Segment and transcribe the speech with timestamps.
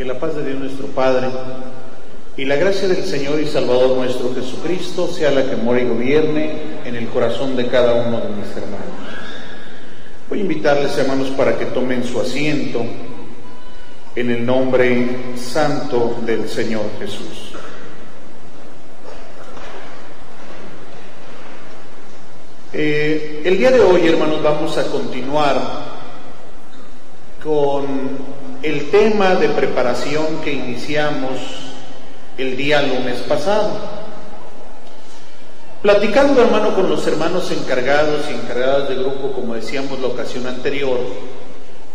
[0.00, 1.28] Que la paz de Dios nuestro Padre
[2.34, 6.52] y la gracia del Señor y Salvador nuestro Jesucristo sea la que mora y gobierne
[6.86, 8.96] en el corazón de cada uno de mis hermanos.
[10.30, 12.82] Voy a invitarles, hermanos, para que tomen su asiento
[14.16, 17.52] en el nombre santo del Señor Jesús.
[22.72, 25.60] Eh, el día de hoy, hermanos, vamos a continuar
[27.44, 31.38] con el tema de preparación que iniciamos
[32.36, 33.70] el día lunes pasado.
[35.80, 40.98] Platicando, hermano, con los hermanos encargados y encargadas de grupo, como decíamos la ocasión anterior,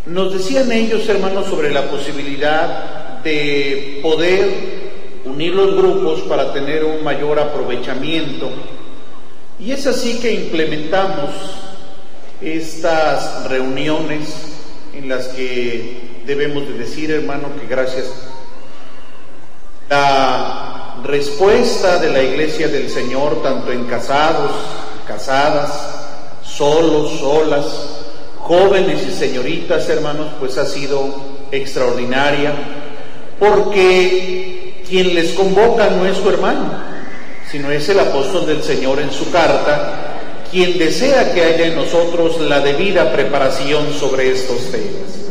[0.08, 4.76] nos decían ellos, hermanos, sobre la posibilidad de poder
[5.26, 8.50] unir los grupos para tener un mayor aprovechamiento.
[9.60, 11.30] Y es así que implementamos
[12.42, 14.56] estas reuniones
[14.94, 18.06] en las que debemos de decir, hermano, que gracias
[19.90, 24.52] la respuesta de la iglesia del Señor, tanto en casados,
[25.08, 25.72] casadas,
[26.44, 27.66] solos, solas,
[28.40, 31.08] jóvenes y señoritas, hermanos, pues ha sido
[31.52, 32.54] extraordinaria,
[33.40, 36.72] porque quien les convoca no es su hermano,
[37.52, 40.16] sino es el apóstol del Señor en su carta,
[40.50, 45.25] quien desea que haya en nosotros la debida preparación sobre estos temas.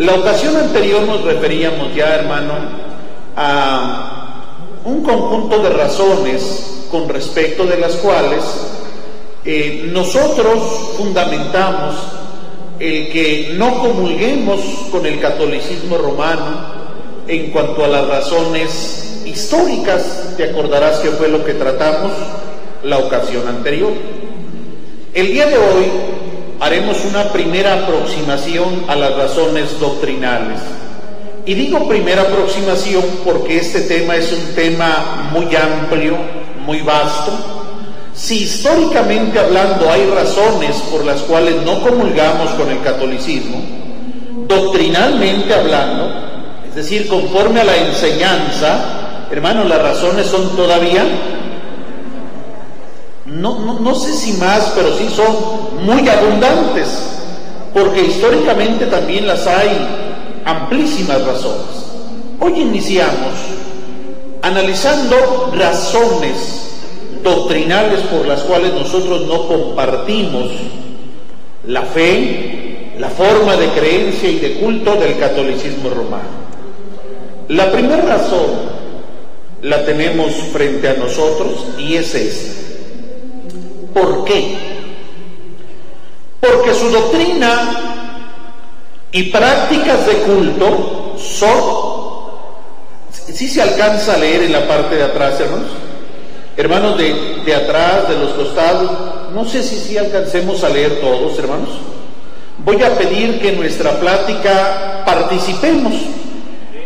[0.00, 2.54] La ocasión anterior nos referíamos ya, hermano,
[3.36, 8.40] a un conjunto de razones con respecto de las cuales
[9.44, 11.96] eh, nosotros fundamentamos
[12.78, 16.80] el que no comulguemos con el catolicismo romano
[17.28, 22.12] en cuanto a las razones históricas, te acordarás que fue lo que tratamos
[22.84, 23.92] la ocasión anterior.
[25.12, 25.84] El día de hoy
[26.60, 30.60] haremos una primera aproximación a las razones doctrinales.
[31.46, 36.16] Y digo primera aproximación porque este tema es un tema muy amplio,
[36.66, 37.32] muy vasto.
[38.14, 43.62] Si históricamente hablando hay razones por las cuales no comulgamos con el catolicismo,
[44.46, 46.12] doctrinalmente hablando,
[46.68, 51.04] es decir, conforme a la enseñanza, hermanos, las razones son todavía
[53.30, 56.88] no, no, sé si más, pero sí son muy abundantes,
[57.72, 59.70] porque históricamente también las hay
[60.44, 61.86] amplísimas razones.
[62.40, 63.34] Hoy iniciamos
[64.42, 66.70] analizando razones
[67.22, 70.50] doctrinales por las cuales nosotros no compartimos
[71.66, 76.40] la fe, la forma de creencia y de culto del catolicismo romano.
[77.48, 78.80] La primera razón
[79.62, 82.59] la tenemos frente a nosotros y es esta.
[83.92, 84.56] ¿Por qué?
[86.40, 87.90] Porque su doctrina
[89.12, 92.30] y prácticas de culto son,
[93.10, 95.70] si se alcanza a leer en la parte de atrás, hermanos,
[96.56, 98.90] hermanos de, de atrás, de los costados,
[99.34, 101.70] no sé si sí alcancemos a leer todos, hermanos.
[102.64, 105.94] Voy a pedir que en nuestra plática participemos.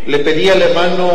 [0.06, 1.10] Le pedí al hermano,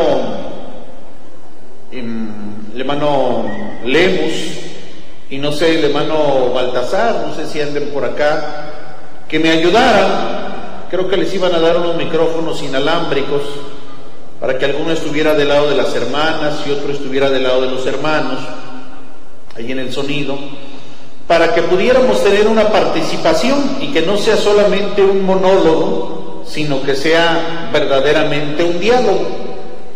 [1.91, 2.29] em,
[2.73, 3.45] el hermano
[3.85, 4.33] Lemus,
[5.29, 8.71] y no sé, el hermano Baltasar, no sé si anden por acá,
[9.27, 10.87] que me ayudaran.
[10.89, 13.43] Creo que les iban a dar unos micrófonos inalámbricos
[14.39, 17.69] para que alguno estuviera del lado de las hermanas y otro estuviera del lado de
[17.69, 18.39] los hermanos,
[19.55, 20.35] ahí en el sonido,
[21.27, 26.95] para que pudiéramos tener una participación y que no sea solamente un monólogo, sino que
[26.95, 29.27] sea verdaderamente un diálogo.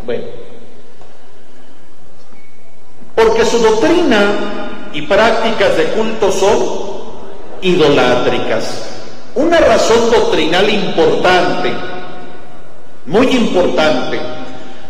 [0.06, 0.26] Bueno,
[3.16, 6.84] porque su doctrina y prácticas de culto son
[7.62, 8.90] idolátricas.
[9.36, 11.74] Una razón doctrinal importante,
[13.06, 14.20] muy importante,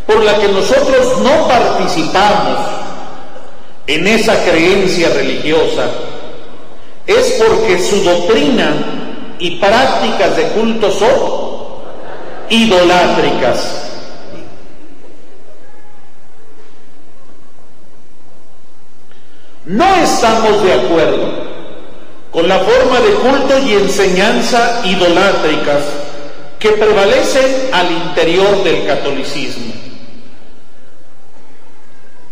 [0.06, 2.58] por la que nosotros no participamos
[3.88, 5.88] en esa creencia religiosa,
[7.08, 11.10] es porque su doctrina y prácticas de culto son
[12.50, 13.83] idolátricas.
[19.74, 21.30] No estamos de acuerdo
[22.30, 25.82] con la forma de culto y enseñanza idolátricas
[26.60, 29.74] que prevalecen al interior del catolicismo.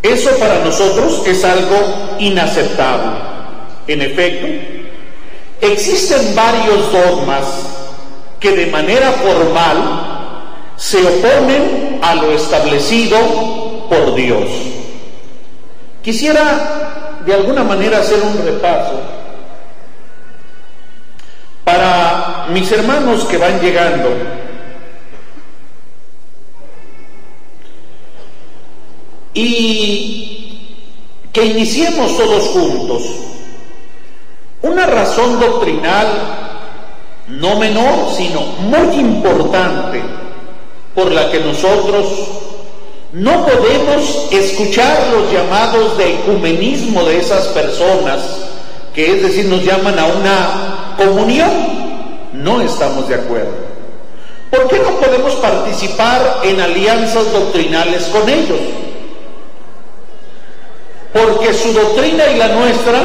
[0.04, 3.18] Eso para nosotros es algo inaceptable.
[3.88, 4.48] En efecto,
[5.62, 7.46] existen varios dogmas
[8.40, 14.48] que de manera formal se oponen a lo establecido por Dios.
[16.04, 16.91] Quisiera
[17.26, 19.00] de alguna manera hacer un repaso
[21.64, 24.10] para mis hermanos que van llegando.
[29.34, 30.22] Y
[31.32, 33.04] que iniciemos todos juntos.
[34.62, 36.08] Una razón doctrinal
[37.28, 40.02] no menor, sino muy importante
[40.94, 42.51] por la que nosotros
[43.14, 48.22] no podemos escuchar los llamados de ecumenismo de esas personas,
[48.94, 51.52] que es decir, nos llaman a una comunión.
[52.34, 53.72] No estamos de acuerdo.
[54.50, 58.60] ¿Por qué no podemos participar en alianzas doctrinales con ellos?
[61.12, 63.02] Porque su doctrina y la nuestra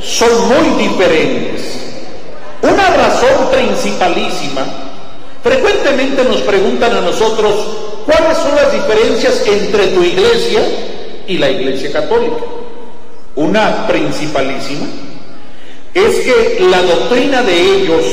[0.00, 1.80] son muy diferentes.
[2.62, 4.64] Una razón principalísima,
[5.42, 7.54] frecuentemente nos preguntan a nosotros
[8.06, 10.62] cuáles son las diferencias entre tu iglesia
[11.26, 12.42] y la iglesia católica.
[13.34, 14.86] Una principalísima
[15.92, 18.04] es que la doctrina de ellos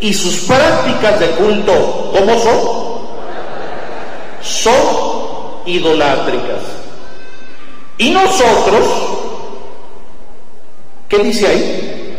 [0.00, 2.78] y sus prácticas de culto, ¿cómo son?
[4.40, 6.62] Son idolátricas.
[7.98, 8.86] Y nosotros,
[11.08, 12.14] ¿qué dice ahí?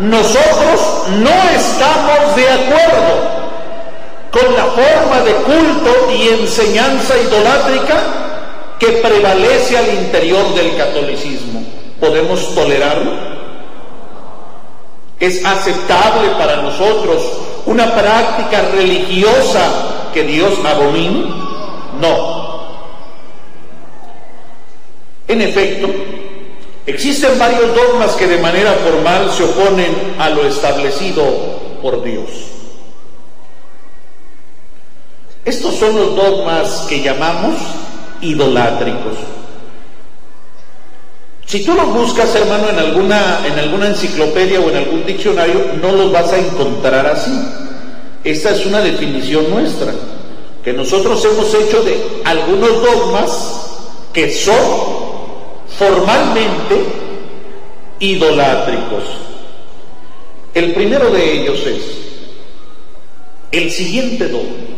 [0.00, 0.80] Nosotros
[1.20, 3.35] no estamos de acuerdo
[4.30, 8.26] con la forma de culto y enseñanza idolátrica
[8.78, 11.64] que prevalece al interior del catolicismo.
[12.00, 13.12] ¿Podemos tolerarlo?
[15.18, 17.22] ¿Es aceptable para nosotros
[17.64, 21.34] una práctica religiosa que Dios abomina?
[22.00, 22.36] No.
[25.28, 25.88] En efecto,
[26.86, 31.24] existen varios dogmas que de manera formal se oponen a lo establecido
[31.80, 32.55] por Dios.
[35.46, 37.54] Estos son los dogmas que llamamos
[38.20, 39.14] idolátricos.
[41.46, 45.92] Si tú los buscas, hermano, en alguna, en alguna enciclopedia o en algún diccionario, no
[45.92, 47.30] los vas a encontrar así.
[48.24, 49.94] Esta es una definición nuestra,
[50.64, 53.70] que nosotros hemos hecho de algunos dogmas
[54.12, 54.56] que son
[55.78, 56.86] formalmente
[58.00, 59.04] idolátricos.
[60.54, 61.82] El primero de ellos es
[63.52, 64.75] el siguiente dogma.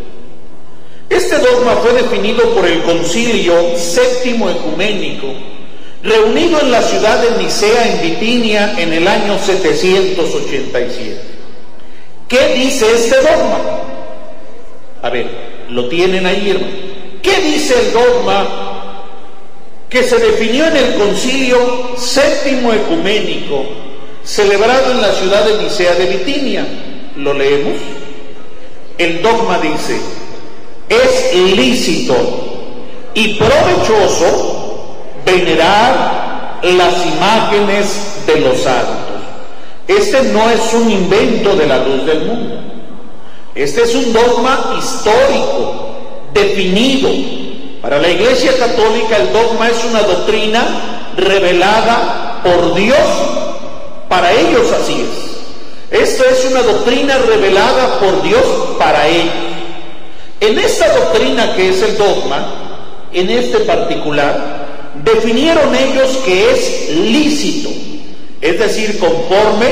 [1.09, 5.29] Este dogma fue definido por el concilio séptimo ecuménico
[6.03, 11.21] reunido en la ciudad de Nicea en Bitinia en el año 787.
[12.29, 13.59] ¿Qué dice este dogma?
[15.03, 15.27] A ver,
[15.71, 16.73] lo tienen ahí, hermano.
[17.23, 19.05] ¿Qué dice el dogma
[19.89, 23.65] que se definió en el concilio séptimo ecuménico
[24.23, 26.67] celebrado en la ciudad de Nicea de Bitinia?
[27.17, 27.75] ¿Lo leemos?
[28.99, 29.99] El dogma dice,
[30.89, 32.15] es lícito
[33.15, 34.59] y provechoso
[35.25, 38.97] venerar las imágenes de los santos.
[39.87, 42.55] Este no es un invento de la luz del mundo.
[43.55, 45.91] Este es un dogma histórico,
[46.33, 47.11] definido.
[47.81, 52.99] Para la Iglesia Católica el dogma es una doctrina revelada por Dios.
[54.09, 55.05] Para ellos así
[55.91, 56.01] es.
[56.01, 58.45] Esto es una doctrina revelada por Dios
[58.79, 59.48] para ellos.
[60.41, 62.47] En esta doctrina que es el dogma,
[63.13, 64.67] en este particular,
[65.03, 67.71] definieron ellos que es lícito,
[68.41, 69.67] es decir, conforme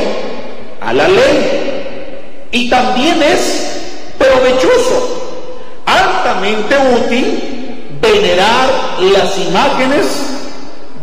[0.81, 3.81] a la ley, y también es
[4.19, 10.07] provechoso, altamente útil venerar las imágenes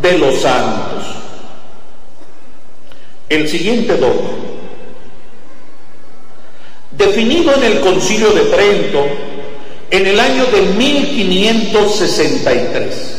[0.02, 1.04] de los santos.
[3.30, 4.28] El siguiente dogma,
[6.90, 9.06] definido en el concilio de Trento
[9.90, 13.14] en el año de 1563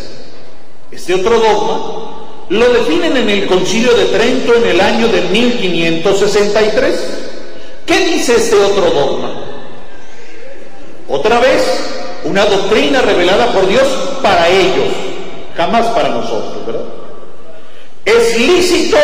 [0.95, 2.11] este otro dogma
[2.49, 6.95] lo definen en el Concilio de Trento en el año de 1563.
[7.85, 9.33] ¿Qué dice este otro dogma?
[11.09, 11.61] Otra vez,
[12.23, 13.83] una doctrina revelada por Dios
[14.21, 14.87] para ellos,
[15.57, 16.85] jamás para nosotros, ¿verdad?
[18.05, 18.97] Es lícito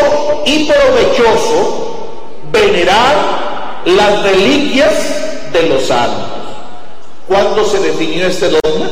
[0.45, 1.97] y provechoso
[2.51, 4.93] venerar las reliquias
[5.51, 6.40] de los santos.
[7.27, 8.89] ¿Cuándo se definió este dogma?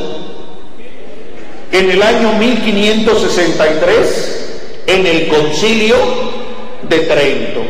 [1.72, 5.96] en el año 1563 en el concilio
[6.88, 7.60] de Trento.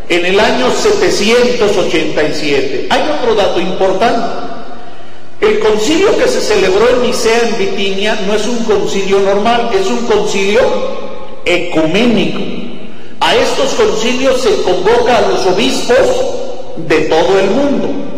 [0.08, 2.86] En el año 787.
[2.90, 4.46] Hay otro dato importante.
[5.40, 9.86] El concilio que se celebró en Nicea, en Bitinia, no es un concilio normal, es
[9.86, 10.62] un concilio
[11.44, 12.40] ecuménico.
[13.20, 15.98] A estos concilios se convoca a los obispos
[16.88, 18.15] de todo el mundo.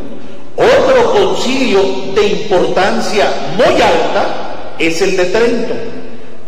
[0.59, 1.81] Otro concilio
[2.17, 5.75] de importancia muy alta es el de Trento.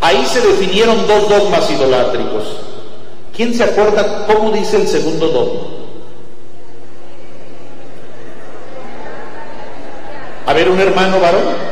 [0.01, 2.43] Ahí se definieron dos dogmas idolátricos.
[3.33, 5.61] ¿Quién se acuerda cómo dice el segundo dogma?
[10.45, 11.71] A ver, un hermano varón.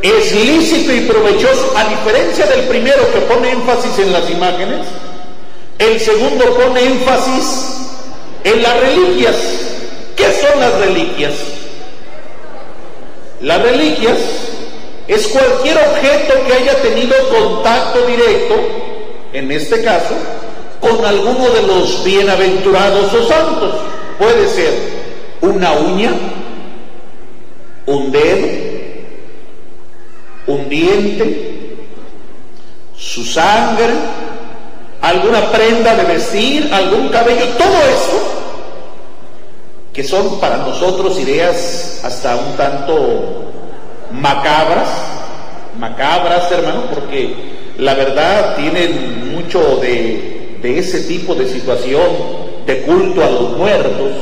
[0.00, 4.86] Es lícito y provechoso, a diferencia del primero que pone énfasis en las imágenes,
[5.78, 7.77] el segundo pone énfasis
[8.44, 9.36] en las reliquias.
[10.16, 11.32] ¿Qué son las reliquias?
[13.40, 14.18] Las reliquias
[15.06, 18.54] es cualquier objeto que haya tenido contacto directo,
[19.32, 20.14] en este caso,
[20.80, 23.74] con alguno de los bienaventurados o santos.
[24.18, 24.72] Puede ser
[25.40, 26.12] una uña,
[27.86, 28.48] un dedo,
[30.48, 31.76] un diente,
[32.96, 33.94] su sangre,
[35.00, 38.38] alguna prenda de vestir, algún cabello, todo esto,
[39.92, 43.52] que son para nosotros ideas hasta un tanto
[44.12, 44.88] macabras,
[45.78, 47.34] macabras hermano, porque
[47.78, 54.12] la verdad tienen mucho de, de ese tipo de situación de culto a los muertos,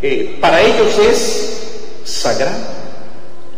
[0.00, 1.60] eh, para ellos es
[2.04, 2.64] sagrado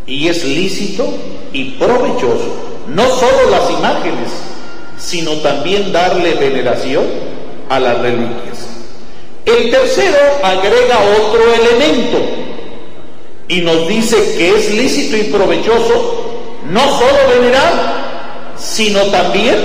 [0.06, 1.06] y es lícito
[1.52, 2.54] y provechoso,
[2.88, 4.30] no solo las imágenes,
[4.98, 7.04] sino también darle veneración
[7.68, 8.68] a las reliquias.
[9.44, 12.18] El tercero agrega otro elemento
[13.48, 16.24] y nos dice que es lícito y provechoso
[16.68, 19.56] no solo venerar, sino también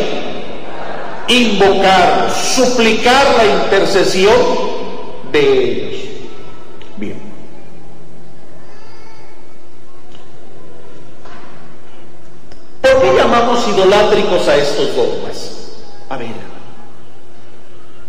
[1.28, 4.36] invocar, suplicar la intercesión
[5.32, 5.91] de
[13.82, 15.52] idolátricos a estos dogmas?
[16.10, 16.28] A ver,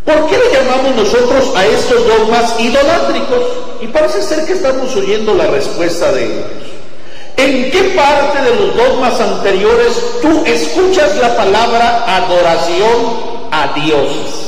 [0.05, 3.43] ¿por qué le llamamos nosotros a estos dogmas idolátricos?
[3.81, 6.47] Y parece ser que estamos oyendo la respuesta de ellos.
[7.37, 14.43] ¿En qué parte de los dogmas anteriores tú escuchas la palabra adoración a dioses?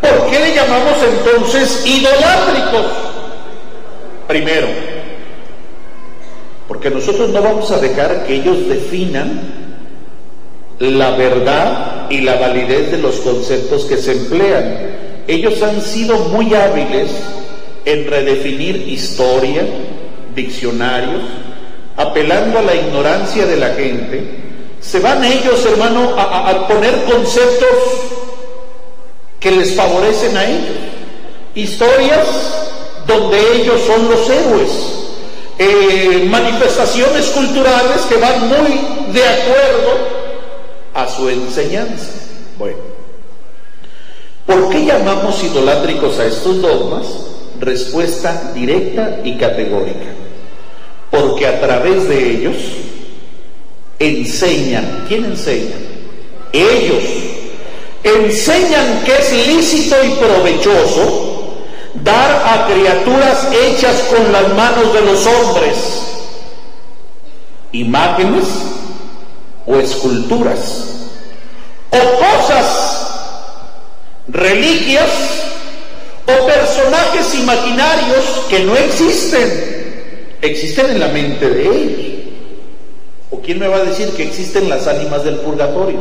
[0.00, 2.86] ¿Por qué le llamamos entonces idolátricos?
[4.28, 4.68] Primero,
[6.68, 9.40] porque nosotros no vamos a dejar que ellos definan
[10.78, 14.98] la verdad y la validez de los conceptos que se emplean.
[15.26, 17.10] Ellos han sido muy hábiles
[17.84, 19.62] en redefinir historia,
[20.34, 21.22] diccionarios,
[21.96, 24.22] apelando a la ignorancia de la gente,
[24.80, 27.68] se van ellos, hermano, a, poner conceptos
[29.40, 30.76] que les favorecen a ellos.
[31.54, 32.26] Historias
[33.06, 35.07] donde ellos son los héroes.
[35.58, 39.98] Eh, manifestaciones culturales que van muy de acuerdo
[40.94, 42.12] a su enseñanza.
[42.58, 42.78] Bueno,
[44.46, 47.06] ¿por qué llamamos idolátricos a estos dogmas?
[47.60, 50.18] Respuesta directa y categórica
[51.10, 52.56] porque a través de ellos
[53.98, 55.04] enseñan.
[55.08, 55.76] ¿Quién enseña?
[56.52, 57.02] Ellos
[58.02, 61.27] enseñan que es lícito y provechoso
[61.94, 65.76] dar a criaturas hechas con las manos de los hombres
[67.72, 68.44] imágenes
[69.66, 70.84] o esculturas
[71.90, 73.06] o cosas,
[74.28, 75.10] reliquias
[76.26, 79.78] o personajes imaginarios que no existen
[80.42, 82.18] existen en la mente de ellos.
[83.30, 85.98] ¿O quién me va a decir que existen las ánimas del purgatorio?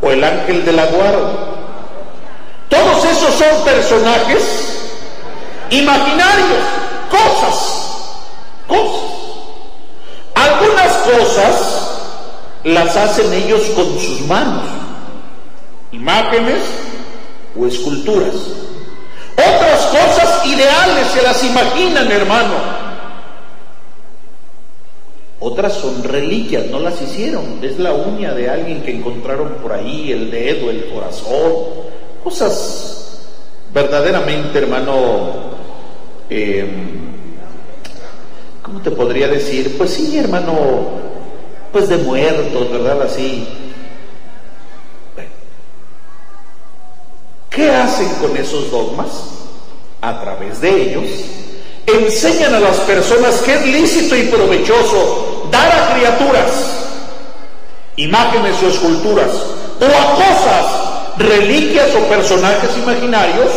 [0.00, 1.61] ¿O el ángel de la guarda?
[2.72, 4.78] Todos esos son personajes
[5.68, 6.64] imaginarios,
[7.10, 7.96] cosas,
[8.66, 9.10] cosas.
[10.34, 11.90] Algunas cosas
[12.64, 14.64] las hacen ellos con sus manos,
[15.92, 16.62] imágenes
[17.60, 18.36] o esculturas.
[19.32, 22.54] Otras cosas ideales se las imaginan, hermano.
[25.40, 27.58] Otras son reliquias, no las hicieron.
[27.60, 31.92] Es la uña de alguien que encontraron por ahí, el dedo, el corazón.
[32.22, 33.18] Cosas
[33.72, 35.32] verdaderamente, hermano,
[36.30, 36.66] eh,
[38.62, 39.76] ¿cómo te podría decir?
[39.76, 40.52] Pues sí, hermano,
[41.72, 43.02] pues de muertos, ¿verdad?
[43.02, 43.46] Así.
[47.50, 49.08] ¿Qué hacen con esos dogmas?
[50.00, 51.04] A través de ellos
[51.86, 56.82] enseñan a las personas que es lícito y provechoso dar a criaturas
[57.96, 59.30] imágenes o esculturas
[59.80, 60.81] o a cosas,
[61.18, 63.50] reliquias o personajes imaginarios,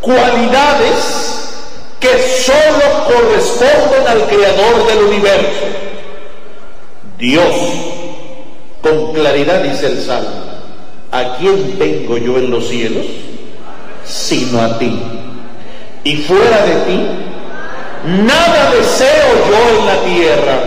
[0.00, 1.36] cualidades
[2.00, 2.08] que
[2.44, 5.66] sólo corresponden al creador del universo.
[7.18, 7.54] Dios,
[8.82, 10.46] con claridad dice el Salmo,
[11.10, 13.06] ¿a quién tengo yo en los cielos?
[14.04, 15.00] Sino a ti.
[16.04, 17.06] Y fuera de ti,
[18.04, 20.58] nada deseo yo en la tierra.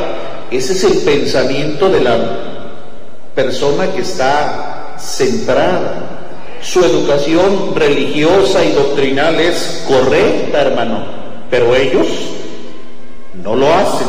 [0.52, 2.18] Ese es el pensamiento de la
[3.36, 6.18] persona que está centrada.
[6.62, 11.06] Su educación religiosa y doctrinal es correcta, hermano,
[11.50, 12.08] pero ellos
[13.42, 14.08] no lo hacen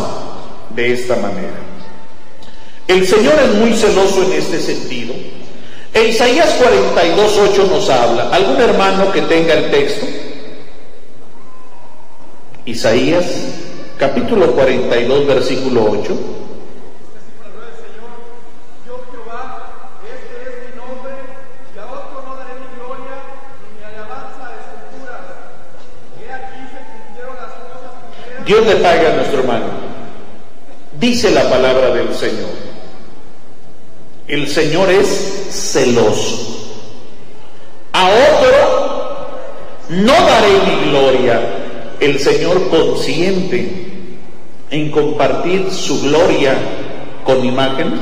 [0.71, 1.55] de esta manera.
[2.89, 5.15] El Señor es muy celoso en este sentido.
[5.95, 8.31] En Isaías 42.8 nos habla.
[8.31, 10.07] ¿Algún hermano que tenga el texto?
[12.65, 13.25] Isaías
[13.97, 16.19] capítulo 42, versículo 8.
[28.51, 29.67] Dios le a nuestro hermano.
[30.99, 32.51] Dice la palabra del Señor.
[34.29, 36.47] El Señor es celoso.
[37.93, 39.27] A otro
[39.89, 41.41] no daré mi gloria.
[41.99, 43.89] El Señor consciente
[44.71, 46.57] en compartir su gloria
[47.25, 48.01] con imágenes,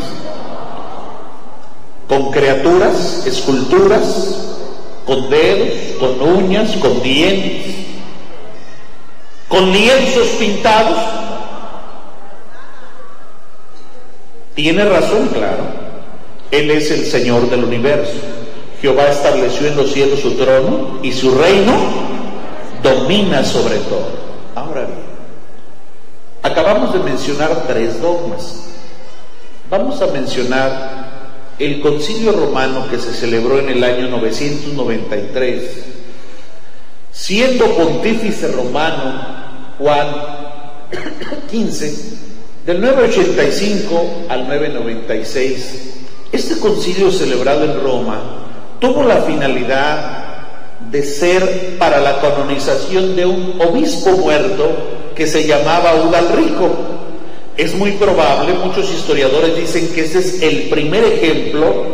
[2.06, 4.36] con criaturas, esculturas,
[5.06, 7.77] con dedos, con uñas, con dientes
[9.58, 10.98] con lienzos pintados.
[14.54, 15.64] Tiene razón, claro.
[16.50, 18.12] Él es el Señor del universo.
[18.80, 21.74] Jehová estableció en los cielos su trono y su reino
[22.82, 24.08] domina sobre todo.
[24.54, 24.98] Ahora bien,
[26.42, 28.66] acabamos de mencionar tres dogmas.
[29.68, 31.08] Vamos a mencionar
[31.58, 35.62] el concilio romano que se celebró en el año 993
[37.10, 39.47] siendo pontífice romano
[39.78, 40.08] Juan
[41.50, 41.94] 15,
[42.66, 45.94] del 985 al 996,
[46.32, 48.20] este concilio celebrado en Roma
[48.80, 50.28] tuvo la finalidad
[50.90, 54.68] de ser para la canonización de un obispo muerto
[55.14, 56.70] que se llamaba Udalrico.
[57.56, 61.86] Es muy probable, muchos historiadores dicen que ese es el primer ejemplo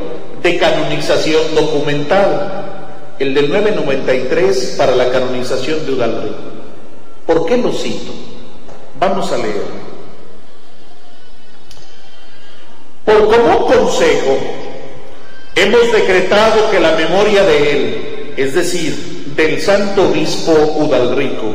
[0.42, 2.64] de canonización documental
[3.18, 6.54] el del 993 para la canonización de Udalrico.
[7.27, 8.13] ¿Por qué lo cito?
[8.99, 9.85] Vamos a leer.
[13.05, 14.37] Por común consejo,
[15.55, 21.55] hemos decretado que la memoria de él, es decir, del santo obispo Udalrico,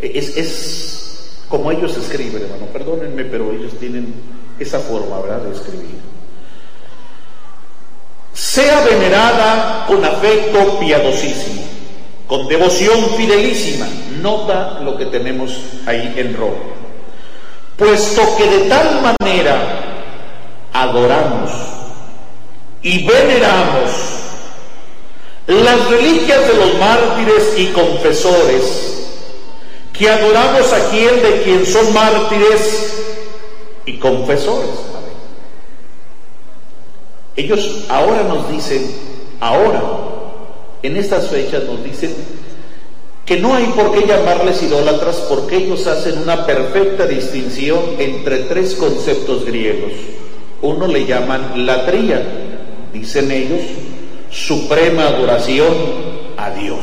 [0.00, 4.14] es, es como ellos escriben, hermano, perdónenme, pero ellos tienen
[4.58, 6.14] esa forma, ¿verdad?, de escribir
[8.54, 11.62] sea venerada con afecto piadosísimo,
[12.26, 13.86] con devoción fidelísima.
[14.24, 16.54] Nota lo que tenemos ahí en Roma.
[17.76, 19.82] Puesto que de tal manera
[20.72, 21.50] adoramos
[22.80, 23.90] y veneramos
[25.46, 29.08] las reliquias de los mártires y confesores,
[29.92, 32.94] que adoramos a quien de quien son mártires
[33.84, 34.70] y confesores.
[37.36, 38.90] Ellos ahora nos dicen,
[39.38, 39.82] ahora,
[40.82, 42.43] en estas fechas nos dicen
[43.24, 48.74] que no hay por qué llamarles idólatras porque ellos hacen una perfecta distinción entre tres
[48.74, 49.92] conceptos griegos.
[50.60, 52.22] Uno le llaman latría,
[52.92, 53.60] dicen ellos,
[54.30, 55.74] suprema adoración
[56.36, 56.80] a Dios.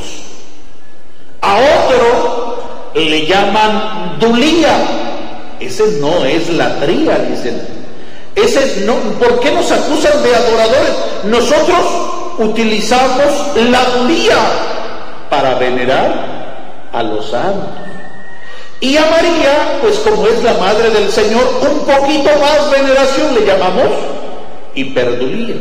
[1.40, 2.62] A otro
[2.94, 7.82] le llaman dulía, ese no es latría, dicen
[8.34, 10.92] ese no, ¿Por qué nos acusan de adoradores?
[11.24, 11.80] Nosotros
[12.38, 14.36] utilizamos la duría
[15.32, 17.70] para venerar a los santos.
[18.80, 23.46] Y a María, pues como es la madre del Señor, un poquito más veneración le
[23.46, 23.88] llamamos
[24.74, 25.54] hiperdulía.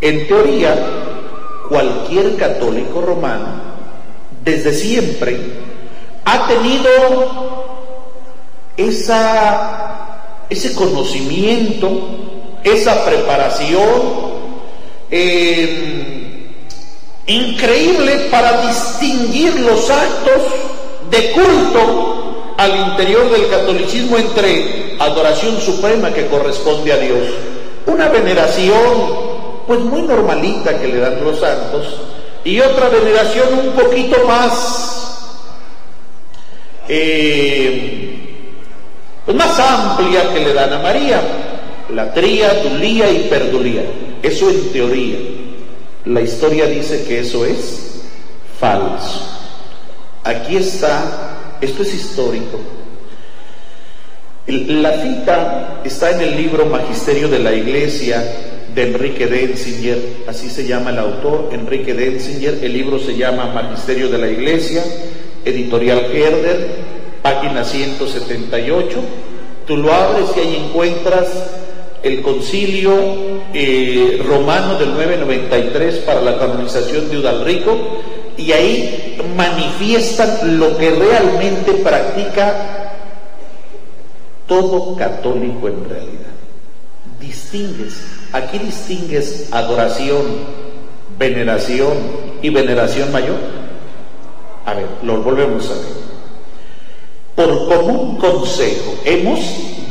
[0.00, 0.76] En teoría,
[1.68, 3.48] cualquier católico romano,
[4.44, 5.40] desde siempre,
[6.24, 6.88] ha tenido
[8.76, 11.88] esa ese conocimiento,
[12.62, 13.90] esa preparación
[15.10, 16.15] eh,
[17.26, 20.42] increíble para distinguir los actos
[21.10, 27.28] de culto al interior del catolicismo entre adoración suprema que corresponde a Dios,
[27.86, 29.26] una veneración
[29.66, 31.86] pues muy normalita que le dan los santos
[32.44, 34.96] y otra veneración un poquito más
[36.88, 38.06] eh,
[39.24, 41.20] pues más amplia que le dan a María,
[41.92, 43.82] la tría, dulía y perdulía.
[44.22, 45.35] Eso en teoría.
[46.06, 48.02] La historia dice que eso es
[48.60, 49.22] falso.
[50.22, 52.60] Aquí está, esto es histórico.
[54.46, 58.22] La cita está en el libro Magisterio de la Iglesia
[58.72, 64.08] de Enrique Denzinger, así se llama el autor, Enrique Denzinger, el libro se llama Magisterio
[64.08, 64.84] de la Iglesia,
[65.44, 66.68] editorial Herder,
[67.22, 68.98] página 178,
[69.66, 71.26] tú lo abres y ahí encuentras
[72.06, 72.94] el concilio
[73.52, 77.76] eh, romano del 993 para la canonización de Udalrico
[78.36, 82.92] y ahí manifiestan lo que realmente practica
[84.46, 86.32] todo católico en realidad.
[87.18, 90.22] Distingues, aquí distingues adoración,
[91.18, 91.94] veneración
[92.42, 93.38] y veneración mayor.
[94.64, 96.06] A ver, lo volvemos a ver.
[97.34, 99.40] Por común consejo hemos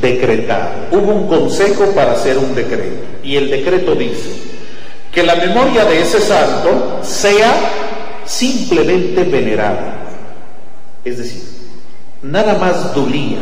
[0.02, 4.30] decretado, hubo un consejo para hacer un decreto y el decreto dice
[5.12, 7.54] que la memoria de ese santo sea
[8.26, 9.94] simplemente venerada.
[11.04, 11.44] Es decir,
[12.22, 13.40] nada más dolía.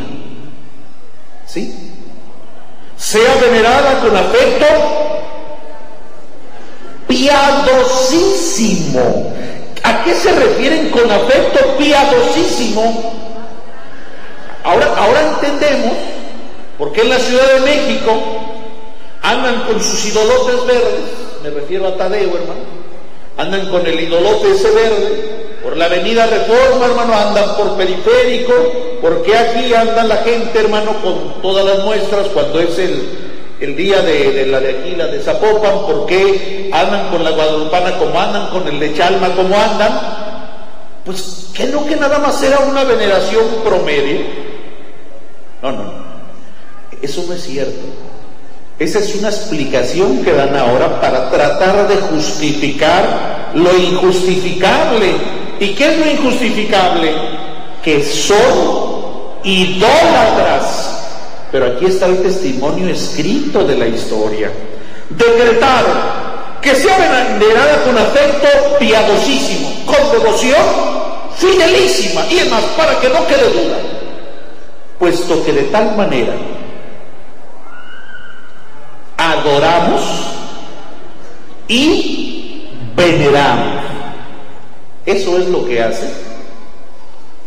[1.47, 1.73] ¿Sí?
[2.97, 4.65] Sea venerada con afecto
[7.07, 9.33] piadosísimo.
[9.83, 13.13] ¿A qué se refieren con afecto piadosísimo?
[14.63, 15.93] Ahora, ahora entendemos
[16.77, 18.11] por qué en la Ciudad de México
[19.21, 21.01] andan con sus idolotes verdes,
[21.43, 22.61] me refiero a Tadeo, hermano,
[23.37, 28.53] andan con el idolote ese verde, por la avenida Reforma, hermano, andan por periférico,
[29.01, 34.45] porque aquí anda la gente, hermano, con todas las muestras cuando es el, día de,
[34.47, 38.77] la de aquí, la de Zapopan, porque andan con la guadalupana como andan, con el
[38.77, 39.99] de Chalma como andan,
[41.05, 44.19] pues que no que nada más era una veneración promedio.
[45.61, 46.12] No, no, no.
[47.03, 47.81] Eso no es cierto.
[48.79, 55.11] Esa es una explicación que dan ahora para tratar de justificar lo injustificable.
[55.59, 57.11] ¿Y qué es lo injustificable?
[57.83, 61.01] Que son idólatras.
[61.51, 64.49] Pero aquí está el testimonio escrito de la historia.
[65.09, 65.97] Decretaron
[66.61, 68.47] que sea venerada con afecto
[68.79, 70.55] piadosísimo, con devoción
[71.35, 73.77] fidelísima, y además para que no quede duda,
[74.97, 76.33] puesto que de tal manera
[79.33, 80.01] adoramos
[81.67, 83.83] y veneramos.
[85.05, 86.09] Eso es lo que hace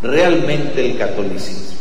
[0.02, 1.76] realmente el catolicismo.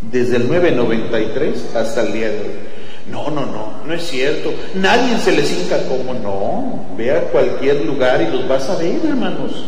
[0.00, 2.76] Desde el 993 hasta el día de hoy.
[3.10, 4.52] No, no, no, no es cierto.
[4.74, 6.96] Nadie se les hinca como no.
[6.96, 9.64] Ve a cualquier lugar y los vas a ver, hermanos.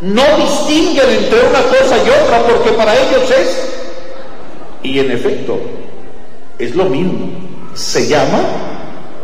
[0.00, 3.72] No distinguen entre una cosa y otra porque para ellos es.
[4.82, 5.58] Y en efecto,
[6.58, 7.45] es lo mismo
[7.76, 8.42] se llama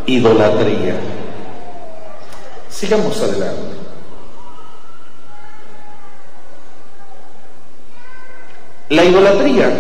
[0.07, 0.95] idolatría.
[2.69, 3.77] Sigamos adelante.
[8.91, 9.73] La idolatría,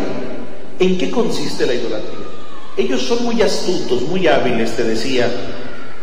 [0.79, 2.27] ¿en qué consiste la idolatría?
[2.79, 5.31] Ellos son muy astutos, muy hábiles, te decía,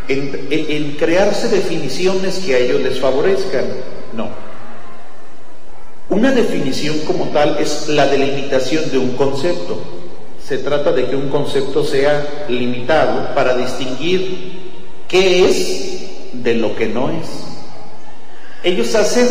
[0.08, 3.66] en, crearse definiciones que a ellos les favorezcan.
[4.14, 4.30] No.
[6.10, 9.99] Una definición como tal es la delimitación de un concepto
[10.44, 14.60] se trata de que un concepto sea limitado para distinguir
[15.08, 17.28] qué es de lo que no es.
[18.64, 19.28] Ellos hacen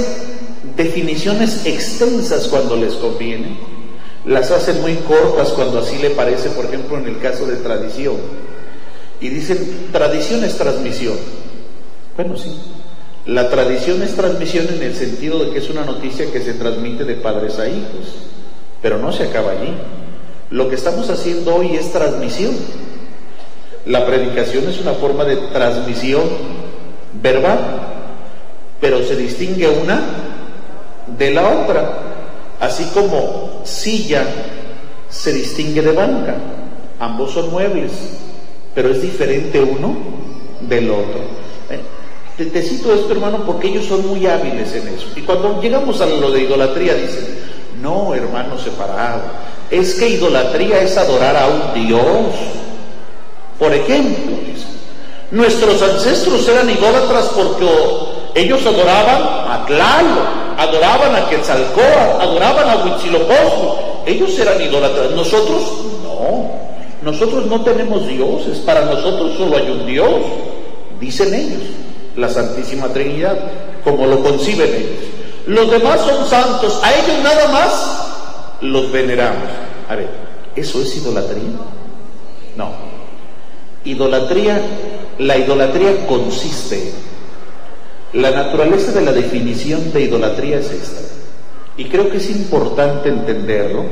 [0.76, 3.58] definiciones extensas cuando les conviene,
[4.24, 8.16] las hacen muy cortas cuando así le parece, por ejemplo, en el caso de tradición.
[9.20, 11.16] Y dicen, tradición es transmisión.
[12.16, 12.56] Bueno, sí.
[13.26, 17.04] La tradición es transmisión en el sentido de que es una noticia que se transmite
[17.04, 18.14] de padres a hijos,
[18.80, 19.74] pero no se acaba allí.
[20.50, 22.56] Lo que estamos haciendo hoy es transmisión.
[23.84, 26.22] La predicación es una forma de transmisión
[27.22, 27.58] verbal,
[28.80, 30.00] pero se distingue una
[31.18, 31.98] de la otra,
[32.60, 34.24] así como silla
[35.10, 36.36] se distingue de banca.
[36.98, 37.92] Ambos son muebles,
[38.74, 39.96] pero es diferente uno
[40.60, 41.38] del otro.
[42.36, 45.08] Te, te, cito esto, hermano, porque ellos son muy hábiles en eso.
[45.16, 47.26] Y cuando llegamos a lo de idolatría, dicen,
[47.82, 49.22] no, hermano separado,
[49.70, 52.34] es que idolatría es adorar a un Dios.
[53.58, 54.36] Por ejemplo,
[55.30, 57.66] nuestros ancestros eran idólatras porque
[58.34, 60.22] ellos adoraban a Tlalo,
[60.56, 63.68] adoraban a Quetzalcóatl, adoraban a Huitzilopochtli.
[64.06, 65.62] ellos eran idólatras, nosotros
[66.02, 66.68] no.
[67.02, 70.10] Nosotros no tenemos dioses, para nosotros solo hay un Dios,
[70.98, 71.62] dicen ellos,
[72.16, 73.38] la Santísima Trinidad,
[73.84, 75.04] como lo conciben ellos.
[75.46, 78.07] Los demás son santos, a ellos nada más
[78.60, 79.48] los veneramos.
[79.88, 80.08] A ver,
[80.56, 81.42] ¿eso es idolatría?
[82.56, 82.70] No.
[83.84, 84.60] Idolatría,
[85.18, 86.92] la idolatría consiste,
[88.12, 91.00] la naturaleza de la definición de idolatría es esta.
[91.76, 93.84] Y creo que es importante entenderlo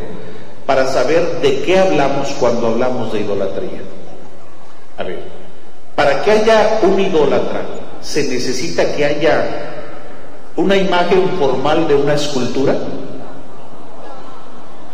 [0.67, 3.83] para saber de qué hablamos cuando hablamos de idolatría.
[4.99, 5.21] A ver,
[5.95, 7.63] para que haya un idólatra
[8.01, 9.75] se necesita que haya
[10.57, 12.77] una imagen formal de una escultura.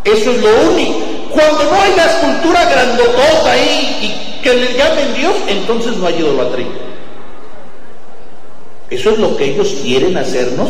[0.04, 0.98] Eso es lo único.
[1.30, 6.16] Cuando no hay la escultura grandotota ahí y que le llamen Dios, entonces no hay
[6.16, 6.66] idolatría.
[8.90, 10.68] Eso es lo que ellos quieren hacernos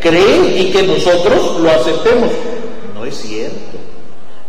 [0.00, 2.30] creer y que nosotros lo aceptemos.
[2.94, 3.78] No es cierto.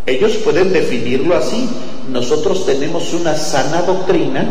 [0.05, 1.69] Ellos pueden definirlo así.
[2.09, 4.45] Nosotros tenemos una sana doctrina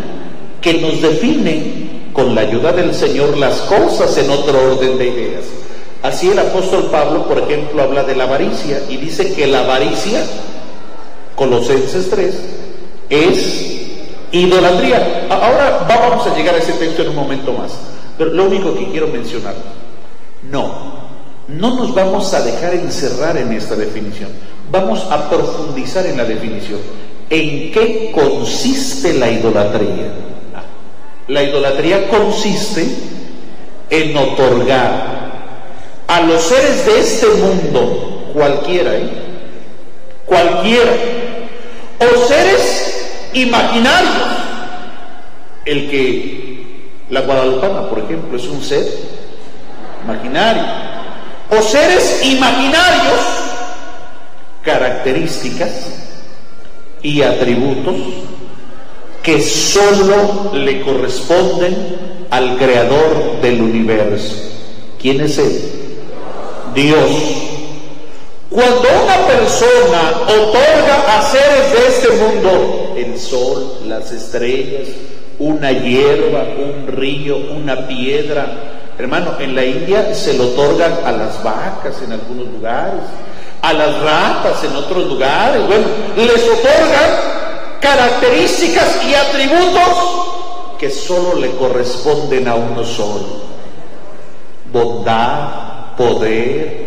[0.61, 5.45] que nos define con la ayuda del Señor las cosas en otro orden de ideas.
[6.05, 10.23] Así el apóstol Pablo, por ejemplo, habla de la avaricia y dice que la avaricia,
[11.35, 12.35] Colosenses 3,
[13.09, 13.73] es
[14.31, 15.27] idolatría.
[15.31, 17.73] Ahora vamos a llegar a ese texto en un momento más,
[18.19, 19.55] pero lo único que quiero mencionar,
[20.51, 20.75] no,
[21.49, 24.29] no nos vamos a dejar encerrar en esta definición,
[24.71, 26.81] vamos a profundizar en la definición.
[27.31, 30.13] ¿En qué consiste la idolatría?
[31.29, 32.87] La idolatría consiste
[33.89, 35.24] en otorgar
[36.15, 39.11] a los seres de este mundo, cualquiera, ¿eh?
[40.25, 40.93] cualquiera,
[41.99, 44.13] o seres imaginarios,
[45.65, 48.87] el que la guadalupana, por ejemplo, es un ser
[50.05, 50.63] imaginario,
[51.51, 53.21] o seres imaginarios,
[54.63, 55.73] características
[57.03, 57.97] y atributos
[59.21, 64.37] que sólo le corresponden al creador del universo.
[65.01, 65.84] ¿Quién es él?
[66.75, 67.11] Dios.
[68.51, 74.89] Cuando una persona otorga a seres de este mundo, el sol, las estrellas,
[75.39, 78.47] una hierba, un río, una piedra,
[78.99, 83.01] hermano, en la India se lo otorgan a las vacas en algunos lugares,
[83.61, 87.35] a las ratas en otros lugares, bueno, les otorgan
[87.81, 93.43] características y atributos que solo le corresponden a uno solo.
[94.73, 95.64] Bondad,
[95.97, 96.85] poder,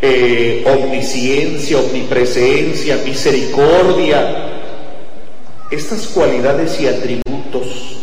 [0.00, 4.52] eh, omnisciencia, omnipresencia, misericordia.
[5.70, 7.96] Estas cualidades y atributos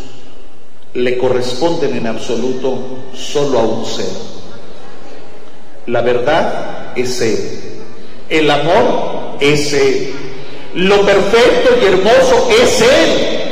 [0.94, 2.78] le corresponden en absoluto
[3.14, 4.06] solo a un ser.
[5.86, 7.38] La verdad es Él.
[8.28, 10.12] El amor es Él.
[10.74, 13.44] Lo perfecto y hermoso es Él.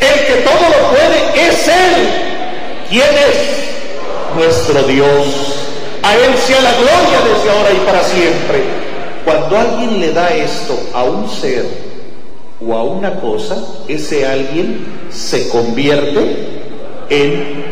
[0.00, 2.08] El que todo lo puede es Él.
[2.88, 4.36] ¿Quién es?
[4.36, 5.43] Nuestro Dios.
[6.04, 8.62] A Él sea la gloria desde ahora y para siempre.
[9.24, 11.66] Cuando alguien le da esto a un ser
[12.64, 13.56] o a una cosa,
[13.88, 16.62] ese alguien se convierte
[17.08, 17.64] en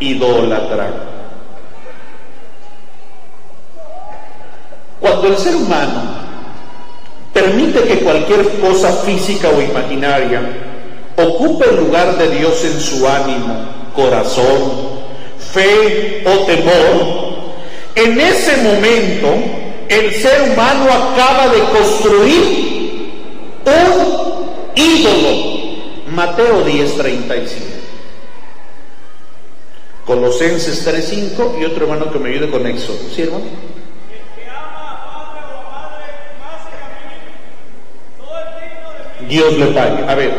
[0.00, 0.90] idólatra.
[5.00, 6.22] Cuando el ser humano
[7.32, 10.42] Permite que cualquier cosa física o imaginaria
[11.16, 13.54] ocupe el lugar de Dios en su ánimo,
[13.94, 14.72] corazón,
[15.52, 17.31] fe o temor.
[17.94, 19.28] En ese momento,
[19.88, 22.72] el ser humano acaba de construir
[23.66, 25.62] un ídolo.
[26.08, 27.82] Mateo 10:35.
[30.06, 32.98] Colosenses 3:5 y otro hermano que me ayude con Éxodo.
[33.14, 33.44] ¿Sí, hermano?
[39.28, 40.04] Dios le pague.
[40.08, 40.32] A ver,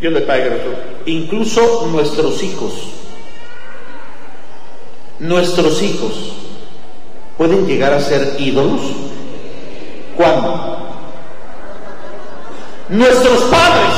[0.00, 0.50] Dios le pague.
[1.06, 2.72] Incluso nuestros hijos,
[5.18, 6.12] nuestros hijos
[7.36, 8.80] pueden llegar a ser ídolos.
[10.16, 10.78] ¿Cuándo?
[12.88, 13.94] Nuestros padres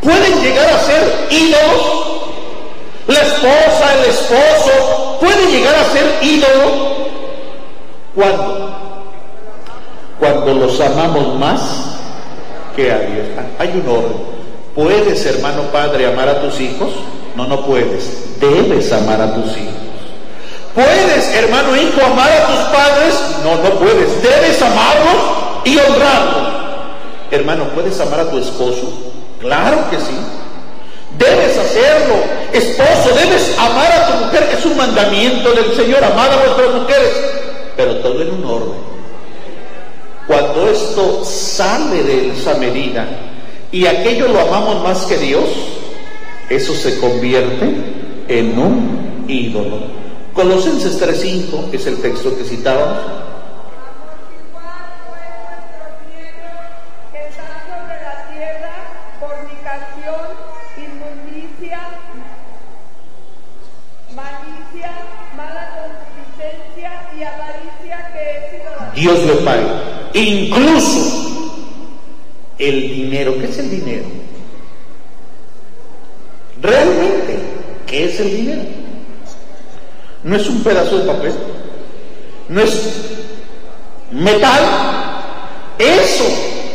[0.00, 2.04] pueden llegar a ser ídolos.
[3.06, 6.94] La esposa, el esposo puede llegar a ser ídolo.
[8.14, 8.74] ¿Cuándo?
[10.18, 11.60] Cuando los amamos más
[12.76, 13.26] que a Dios.
[13.58, 14.34] Hay un orden.
[14.74, 16.90] ¿Puedes, hermano padre, amar a tus hijos?
[17.36, 18.40] No, no puedes.
[18.40, 19.83] Debes amar a tus hijos.
[20.74, 23.14] ¿Puedes, hermano hijo, amar a tus padres?
[23.44, 24.20] No, no puedes.
[24.22, 25.16] Debes amarlos
[25.64, 26.48] y honrarlos.
[27.30, 29.12] Hermano, ¿puedes amar a tu esposo?
[29.40, 30.16] Claro que sí.
[31.16, 32.14] Debes hacerlo.
[32.52, 34.48] Esposo, debes amar a tu mujer.
[34.52, 36.02] Es un mandamiento del Señor.
[36.02, 37.10] Amar a vuestras mujeres.
[37.76, 38.94] Pero todo en un orden.
[40.26, 43.06] cuando esto sale de esa medida
[43.70, 45.44] y aquello lo amamos más que Dios,
[46.48, 47.74] eso se convierte
[48.28, 49.93] en un ídolo.
[50.34, 52.98] Colosenses 3.5 es el texto que citábamos.
[68.94, 70.10] Dios lo paga.
[70.14, 71.60] Incluso
[72.58, 73.38] el dinero.
[73.38, 74.04] ¿Qué es el dinero?
[76.62, 77.38] Realmente,
[77.86, 78.83] ¿qué es el dinero?
[80.24, 81.32] No es un pedazo de papel,
[82.48, 82.72] no es
[84.10, 84.62] metal.
[85.78, 86.24] Eso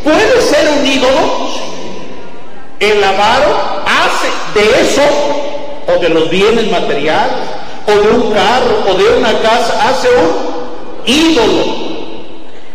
[0.04, 1.50] puede ser un ídolo.
[2.80, 5.02] El avaro hace de eso,
[5.88, 7.34] o de los bienes materiales,
[7.88, 11.90] o de un carro, o de una casa, hace un ídolo.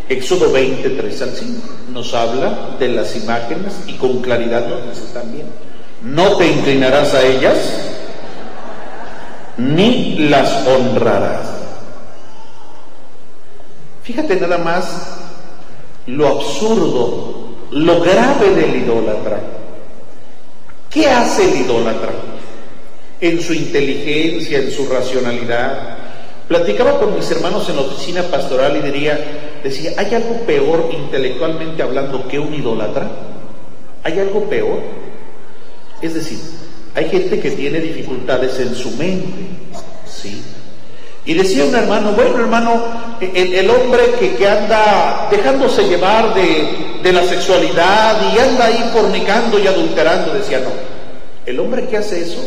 [0.09, 5.47] Éxodo 23 al 5 nos habla de las imágenes y con claridad nos dice también,
[6.03, 7.57] no te inclinarás a ellas
[9.59, 11.49] ni las honrarás.
[14.03, 15.19] Fíjate nada más
[16.07, 19.41] lo absurdo, lo grave del idólatra.
[20.91, 22.11] ¿Qué hace el idólatra?
[23.21, 25.99] En su inteligencia, en su racionalidad.
[26.47, 29.19] Platicaba con mis hermanos en la oficina pastoral y diría,
[29.63, 33.11] decía, ¿hay algo peor intelectualmente hablando que un idólatra?
[34.03, 34.81] ¿Hay algo peor?
[36.03, 36.39] Es decir,
[36.95, 39.29] hay gente que tiene dificultades en su mente,
[40.07, 40.43] ¿sí?
[41.27, 42.85] Y decía un hermano, bueno hermano,
[43.21, 49.67] el, hombre que, anda dejándose llevar de, de la sexualidad y anda ahí fornicando y
[49.67, 50.71] adulterando, decía, no,
[51.47, 52.45] el hombre que hace eso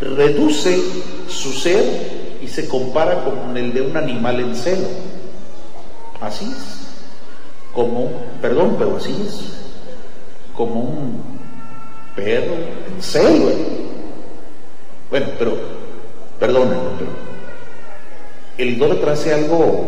[0.00, 0.80] reduce
[1.28, 4.88] su ser y se compara con el de un animal en celo.
[6.20, 7.72] Así es.
[7.72, 9.40] Como, perdón, pero así es.
[10.54, 11.37] Como un
[12.18, 12.54] perro
[13.14, 13.78] en.
[15.10, 15.56] Bueno, pero,
[16.38, 17.28] perdónenme, pero
[18.58, 19.86] el idólatra hace algo,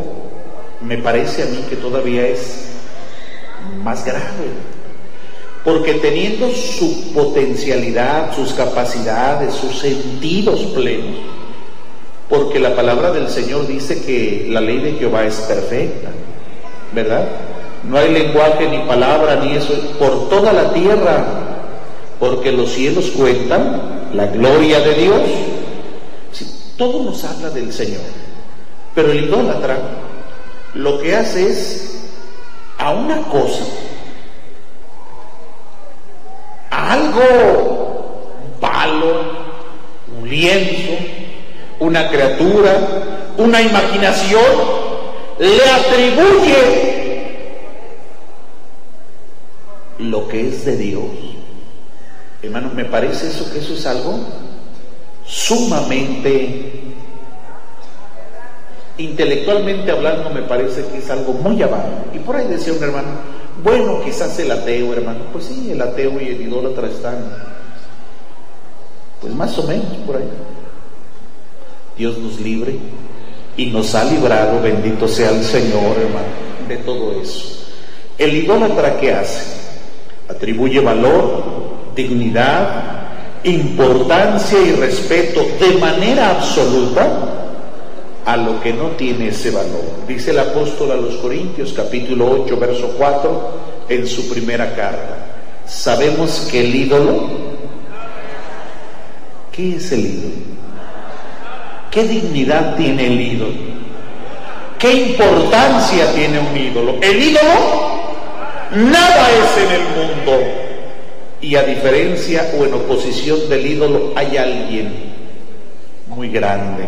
[0.81, 2.69] me parece a mí que todavía es
[3.83, 4.71] más grave.
[5.65, 11.17] Porque teniendo su potencialidad, sus capacidades, sus sentidos plenos,
[12.31, 16.11] porque la palabra del Señor dice que la ley de Jehová es perfecta,
[16.95, 17.29] ¿verdad?
[17.89, 21.25] No hay lenguaje ni palabra ni eso, por toda la tierra,
[22.21, 25.23] porque los cielos cuentan la gloria de Dios.
[26.77, 28.03] todo nos habla del Señor,
[28.95, 29.79] pero el idólatra
[30.75, 32.03] lo que hace es
[32.79, 33.65] a una cosa,
[36.71, 39.23] a algo, un palo,
[40.19, 40.93] un lienzo,
[41.81, 44.43] una criatura, una imaginación,
[45.39, 46.91] le atribuye
[49.99, 51.40] lo que es de Dios.
[52.43, 54.19] Hermano, me parece eso que eso es algo
[55.27, 56.81] sumamente
[59.01, 61.89] intelectualmente hablando me parece que es algo muy abajo.
[62.15, 63.09] Y por ahí decía un hermano,
[63.63, 65.21] bueno, quizás el ateo, hermano.
[65.33, 67.17] Pues sí, el ateo y el idólatra están,
[69.21, 70.31] pues más o menos por ahí.
[71.97, 72.79] Dios nos libre
[73.57, 77.67] y nos ha librado, bendito sea el Señor, hermano, de todo eso.
[78.17, 79.61] El idólatra que hace?
[80.29, 83.01] Atribuye valor, dignidad,
[83.45, 87.31] importancia y respeto de manera absoluta
[88.25, 89.85] a lo que no tiene ese valor.
[90.07, 93.51] Dice el apóstol a los Corintios capítulo 8, verso 4,
[93.89, 95.17] en su primera carta.
[95.67, 97.29] Sabemos que el ídolo,
[99.53, 100.51] ¿qué es el ídolo?
[101.91, 103.71] ¿Qué dignidad tiene el ídolo?
[104.79, 106.95] ¿Qué importancia tiene un ídolo?
[107.03, 107.91] El ídolo
[108.75, 110.60] nada es en el mundo.
[111.43, 114.93] Y a diferencia o en oposición del ídolo hay alguien
[116.09, 116.87] muy grande.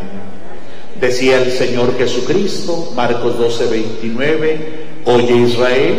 [1.01, 4.59] Decía el Señor Jesucristo, Marcos 12, 29,
[5.07, 5.95] oye Israel,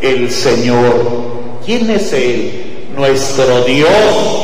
[0.00, 2.50] el Señor, ¿quién es Él?
[2.96, 4.42] Nuestro Dios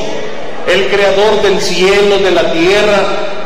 [0.68, 3.00] el creador del cielo, de la tierra,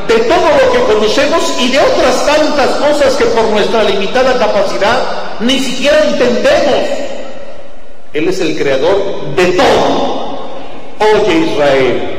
[0.08, 5.38] de todo lo que conocemos y de otras tantas cosas que por nuestra limitada capacidad
[5.40, 7.01] ni siquiera entendemos.
[8.12, 10.22] Él es el creador de todo.
[10.98, 12.12] Oye Israel,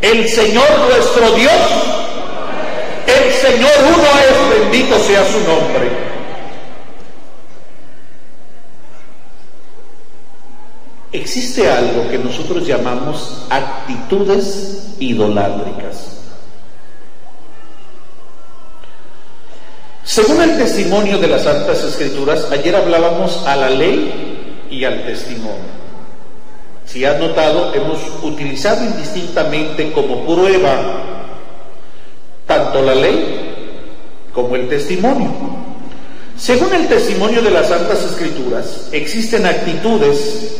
[0.00, 1.52] el Señor nuestro Dios,
[3.06, 6.12] el Señor uno es, bendito sea su nombre.
[11.12, 16.18] Existe algo que nosotros llamamos actitudes idolátricas.
[20.04, 24.31] Según el testimonio de las Santas Escrituras, ayer hablábamos a la ley
[24.72, 25.82] y al testimonio.
[26.86, 31.28] Si has notado, hemos utilizado indistintamente como prueba
[32.46, 35.30] tanto la ley como el testimonio.
[36.36, 40.56] Según el testimonio de las Santas Escrituras, existen actitudes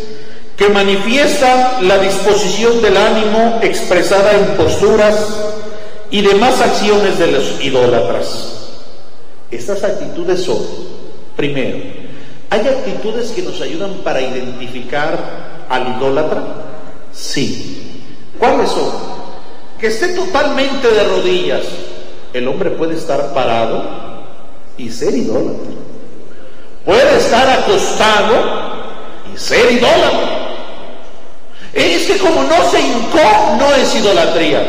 [0.57, 5.17] que manifiestan la disposición del ánimo expresada en posturas
[6.11, 8.53] y demás acciones de los idólatras.
[9.51, 10.59] Estas actitudes son,
[11.35, 12.02] primero,
[12.53, 16.43] ¿hay actitudes que nos ayudan para identificar al idólatra?
[17.11, 18.03] Sí.
[18.39, 18.93] ¿Cuáles son?
[19.81, 21.63] Que esté totalmente de rodillas.
[22.35, 23.83] El hombre puede estar parado
[24.77, 25.71] y ser idólatra.
[26.85, 28.35] Puede estar acostado
[29.33, 30.39] y ser idólatra.
[31.73, 34.63] Es que como no se hincó, no es idolatría.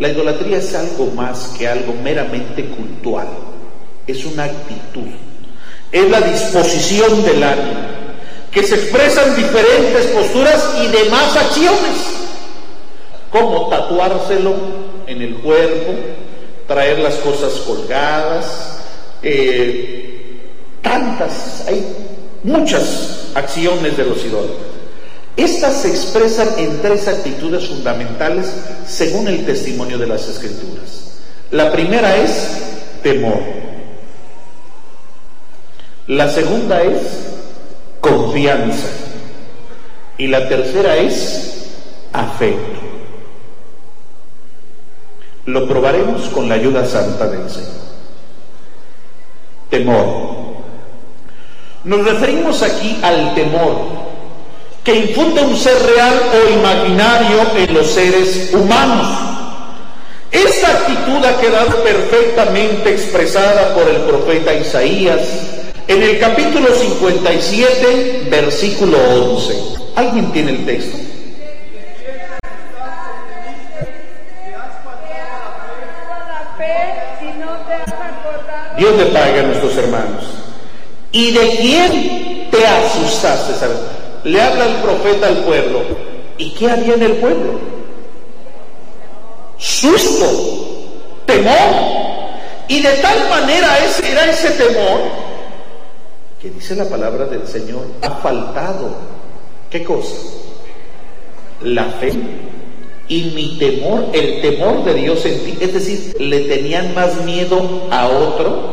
[0.00, 3.28] La idolatría es algo más que algo meramente cultural,
[4.06, 5.10] es una actitud,
[5.92, 7.80] es la disposición del ánimo,
[8.50, 11.96] que se expresa en diferentes posturas y demás acciones,
[13.30, 14.54] como tatuárselo
[15.06, 15.94] en el cuerpo,
[16.66, 18.78] traer las cosas colgadas,
[19.22, 20.50] eh,
[20.82, 21.84] tantas, hay
[22.44, 24.70] muchas acciones de los idólatras.
[25.36, 28.46] Estas se expresan en tres actitudes fundamentales
[28.86, 31.12] según el testimonio de las escrituras.
[31.50, 32.48] La primera es
[33.02, 33.69] temor.
[36.10, 37.02] La segunda es
[38.00, 38.88] confianza.
[40.18, 41.68] Y la tercera es
[42.12, 42.80] afecto.
[45.46, 47.70] Lo probaremos con la ayuda santa del Señor.
[49.70, 50.06] Temor.
[51.84, 53.76] Nos referimos aquí al temor
[54.82, 59.06] que infunde un ser real o imaginario en los seres humanos.
[60.32, 65.49] Esta actitud ha quedado perfectamente expresada por el profeta Isaías
[65.90, 68.96] en el capítulo 57, versículo
[69.32, 69.56] 11.
[69.96, 70.96] ¿Alguien tiene el texto?
[78.78, 80.24] Dios le pague a nuestros hermanos.
[81.10, 83.54] ¿Y de quién te asustaste?
[83.54, 83.78] ¿sabes?
[84.22, 85.82] le habla el profeta al pueblo.
[86.38, 87.58] ¿Y qué había en el pueblo?
[89.58, 91.54] Susto, temor.
[92.68, 95.29] Y de tal manera ese, era ese temor
[96.40, 98.96] que dice la palabra del Señor, ha faltado.
[99.70, 100.16] ¿Qué cosa?
[101.62, 102.12] La fe
[103.08, 105.58] y mi temor, el temor de Dios en ti.
[105.60, 108.72] Es decir, le tenían más miedo a otro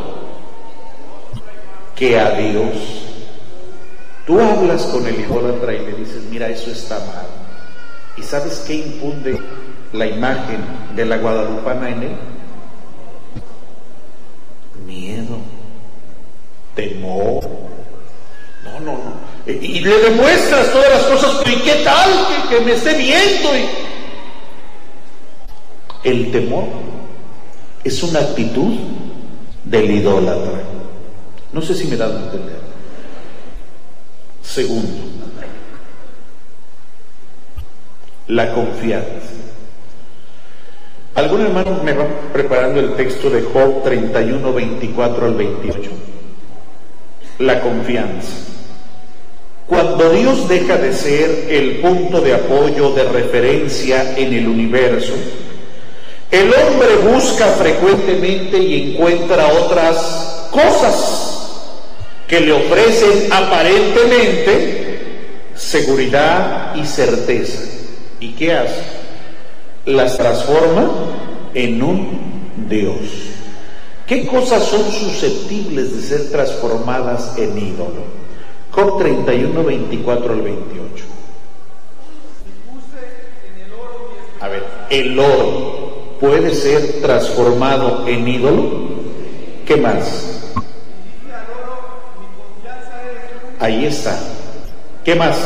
[1.94, 2.74] que a Dios.
[4.26, 7.26] Tú hablas con el idólatra y le dices, mira, eso está mal.
[8.16, 9.38] ¿Y sabes qué impunde
[9.92, 10.60] la imagen
[10.94, 12.16] de la guadalupana en él?
[14.86, 15.38] Miedo,
[16.78, 17.42] temor.
[18.62, 19.52] No, no, no.
[19.52, 23.56] Y, le demuestras todas las cosas, ¿y qué tal que, que me esté viendo?
[23.56, 23.68] Y...
[26.04, 26.66] El temor
[27.82, 28.76] es una actitud
[29.64, 30.60] del idólatra.
[31.52, 32.60] No sé si me dan a entender.
[34.42, 35.04] Segundo,
[38.28, 39.08] la confianza.
[41.16, 45.90] Algún hermano me va preparando el texto de Job 31, 24 al 28.
[47.38, 48.28] La confianza.
[49.66, 55.12] Cuando Dios deja de ser el punto de apoyo, de referencia en el universo,
[56.30, 61.38] el hombre busca frecuentemente y encuentra otras cosas
[62.26, 64.88] que le ofrecen aparentemente
[65.54, 67.62] seguridad y certeza.
[68.20, 68.82] ¿Y qué hace?
[69.86, 70.90] Las transforma
[71.54, 72.96] en un Dios.
[74.08, 78.04] ¿Qué cosas son susceptibles de ser transformadas en ídolo?
[78.70, 81.04] Job 31, 24 al 28.
[84.40, 88.62] A ver, el oro puede ser transformado en ídolo.
[89.66, 90.40] ¿Qué más?
[93.60, 94.18] Ahí está.
[95.04, 95.36] ¿Qué más?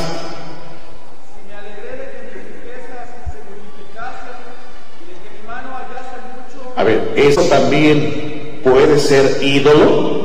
[6.77, 8.32] A ver, eso también
[8.63, 10.23] puede ser ídolo.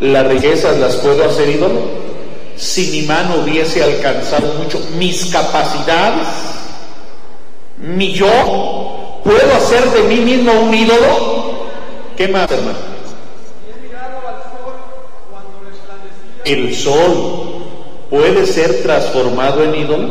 [0.00, 1.80] Las riquezas las puedo hacer ídolo.
[2.56, 6.28] Si mi mano hubiese alcanzado mucho mis capacidades,
[7.78, 11.68] mi yo, ¿puedo hacer de mí mismo un ídolo?
[12.16, 12.78] ¿Qué más, hermano?
[16.44, 17.64] ¿El sol
[18.10, 20.08] puede ser transformado en ídolo?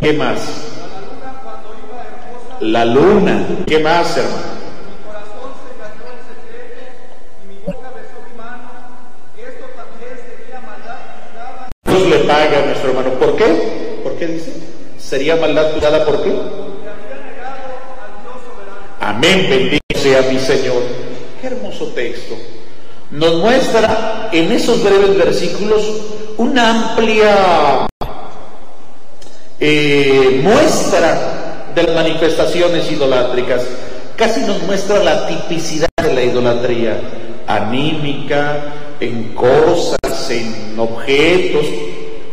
[0.00, 0.40] ¿Qué más?
[2.60, 3.46] La luna.
[3.66, 4.55] ¿Qué más, hermano?
[12.26, 13.10] Pague a nuestro hermano.
[13.18, 14.00] ¿Por qué?
[14.02, 14.52] ¿Por qué dice?
[14.98, 16.32] ¿Sería maldad juzgada por qué?
[19.00, 20.82] Amén, bendito sea mi Señor.
[21.40, 22.34] Qué hermoso texto.
[23.10, 25.82] Nos muestra en esos breves versículos
[26.36, 27.86] una amplia
[29.60, 33.62] eh, muestra de las manifestaciones idolátricas.
[34.16, 37.00] Casi nos muestra la tipicidad de la idolatría,
[37.46, 39.98] anímica, en cosas,
[40.30, 41.66] en objetos,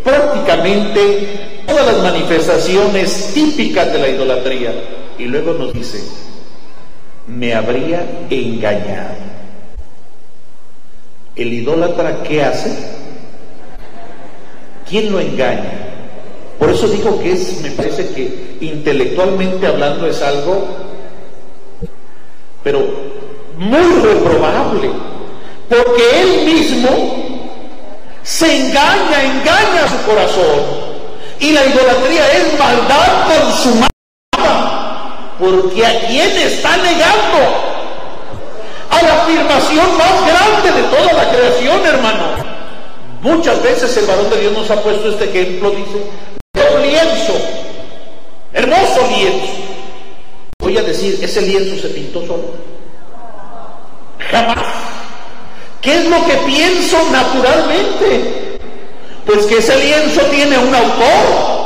[0.04, 4.74] prácticamente todas las manifestaciones típicas de la idolatría.
[5.18, 6.04] Y luego nos dice,
[7.28, 9.16] me habría engañado.
[11.36, 12.72] ¿El idólatra qué hace?
[14.88, 15.84] ¿Quién lo engaña?
[16.60, 20.68] Por eso digo que es, me parece que intelectualmente hablando es algo,
[22.64, 22.80] pero
[23.58, 24.90] muy reprobable,
[25.68, 27.23] porque él mismo
[28.24, 30.94] se engaña, engaña a su corazón.
[31.40, 33.90] Y la idolatría es maldad consumada
[35.40, 37.40] porque a quién está negando
[38.90, 42.24] a la afirmación más grande de toda la creación, hermano.
[43.22, 46.04] Muchas veces el varón de Dios nos ha puesto este ejemplo, dice,
[46.76, 47.34] un lienzo,
[48.54, 49.54] hermoso lienzo.
[50.60, 52.54] Voy a decir, ese lienzo se pintó solo.
[54.32, 54.73] Jamás.
[55.84, 58.58] ¿Qué es lo que pienso naturalmente?
[59.26, 61.64] Pues que ese lienzo tiene un autor,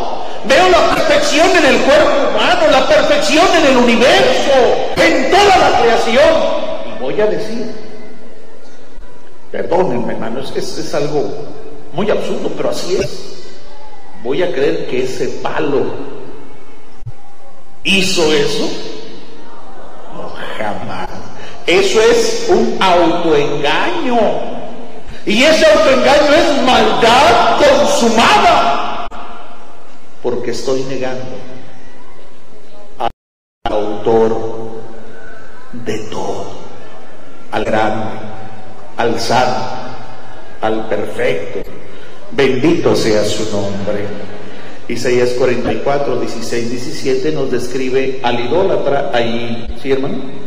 [0.47, 4.51] Veo la perfección en el cuerpo humano, la perfección en el universo,
[4.95, 6.30] en toda la creación.
[6.86, 7.70] Y voy a decir,
[9.51, 11.30] perdónenme hermanos, es, es algo
[11.91, 13.49] muy absurdo, pero así es.
[14.24, 15.86] Voy a creer que ese palo
[17.84, 18.70] hizo eso.
[20.13, 21.07] No, jamás.
[21.68, 24.18] Eso es un autoengaño.
[25.26, 29.07] Y ese autoengaño es maldad consumada
[30.24, 31.26] porque estoy negando
[32.97, 33.09] al
[33.65, 34.38] autor
[35.74, 36.45] de todo,
[37.51, 38.18] al grande,
[38.95, 39.68] al santo,
[40.61, 41.70] al perfecto.
[42.32, 44.05] Bendito sea su nombre.
[44.88, 50.46] Isaías 44, 16, 17 nos describe al idólatra ahí, ¿sí hermano?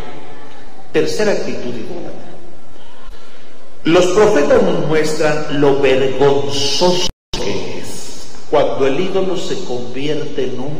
[0.91, 2.31] Tercera actitud idólatra.
[3.83, 10.77] Los profetas nos muestran lo vergonzoso que es cuando el ídolo se convierte en un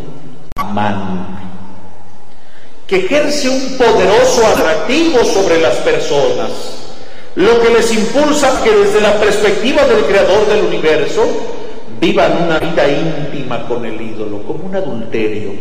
[0.55, 1.41] amante
[2.91, 6.51] que ejerce un poderoso atractivo sobre las personas,
[7.36, 11.26] lo que les impulsa que desde la perspectiva del creador del universo
[12.01, 15.53] vivan una vida íntima con el ídolo, como un adulterio,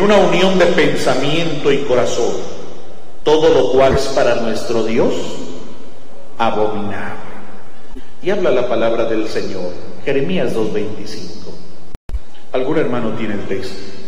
[0.00, 2.61] una unión de pensamiento y corazón,
[3.24, 5.14] todo lo cual es para nuestro Dios
[6.38, 7.20] abominable.
[8.22, 9.72] Y habla la palabra del Señor,
[10.04, 11.52] Jeremías 2.25.
[12.52, 14.02] ¿Algún hermano tiene el texto?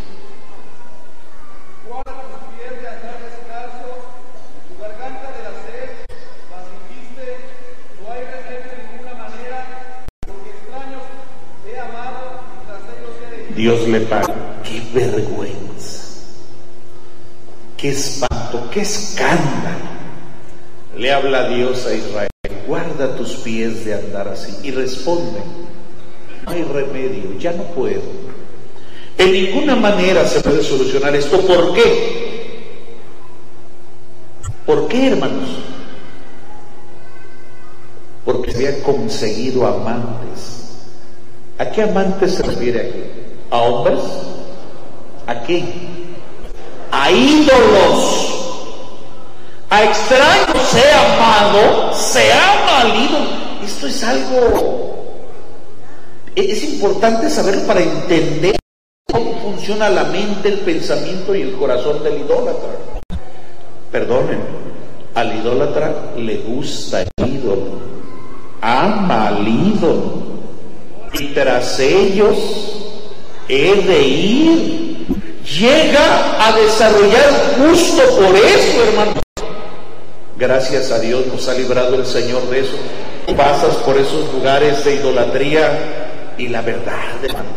[13.65, 14.35] Dios le paga.
[14.63, 15.64] Qué vergüenza,
[17.85, 19.85] qué espanto, qué escándalo.
[20.97, 22.31] Le habla Dios a Israel,
[22.67, 24.57] guarda tus pies de andar así.
[24.63, 25.41] Y responde,
[26.47, 28.01] no hay remedio, ya no puedo.
[29.19, 31.43] En ninguna manera se puede solucionar esto.
[31.43, 32.95] ¿Por qué?
[34.65, 35.51] ¿Por qué, hermanos?
[38.25, 40.79] Porque se había conseguido amantes.
[41.59, 43.11] ¿A qué amantes se refiere
[43.51, 44.01] a hombres,
[45.27, 46.04] ¿a quién?
[46.97, 48.35] A ídolos,
[49.69, 53.27] a extraños se amado, se ama al ídolo.
[53.65, 54.95] Esto es algo,
[56.37, 58.57] es importante saberlo para entender
[59.11, 62.71] cómo funciona la mente, el pensamiento y el corazón del idólatra.
[63.91, 64.41] Perdonen,
[65.15, 67.79] al idólatra le gusta el ídolo,
[68.61, 70.23] ama al ídolo
[71.13, 72.37] y tras ellos
[73.49, 74.84] he de ir.
[75.45, 79.13] Llega a desarrollar justo por eso, hermano.
[80.37, 82.77] Gracias a Dios nos ha librado el Señor de eso.
[83.37, 87.53] Pasas por esos lugares de idolatría y la verdad, hermanos.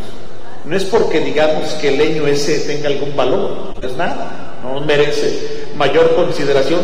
[0.65, 4.81] No es porque digamos que el leño ese tenga algún valor, no es nada, no
[4.81, 6.81] merece mayor consideración,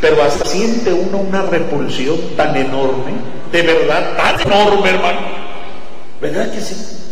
[0.00, 3.12] pero hasta siente uno una repulsión tan enorme,
[3.50, 5.18] de verdad, tan enorme, hermano.
[6.20, 7.05] ¿Verdad que sí?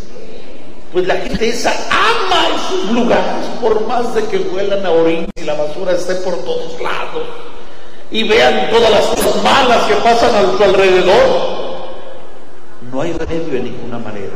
[0.94, 5.42] Pues la gente esa ama esos lugares, por más de que huelan a orín y
[5.42, 7.24] la basura esté por todos lados
[8.12, 11.84] y vean todas las cosas malas que pasan a su alrededor.
[12.92, 14.34] No hay remedio en ninguna manera,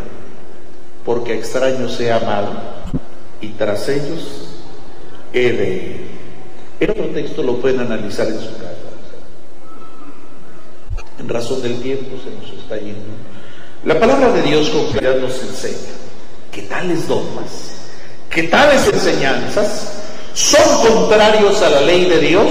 [1.04, 2.48] porque extraño sea amado
[3.40, 4.48] y tras ellos
[5.32, 6.08] de
[6.80, 8.74] El otro texto lo pueden analizar en su casa.
[11.20, 13.14] En razón del tiempo se nos está yendo.
[13.84, 16.07] La palabra de Dios con claridad nos enseña
[16.50, 17.76] que tales dogmas,
[18.30, 19.92] que tales enseñanzas
[20.34, 22.46] son contrarios a la ley de Dios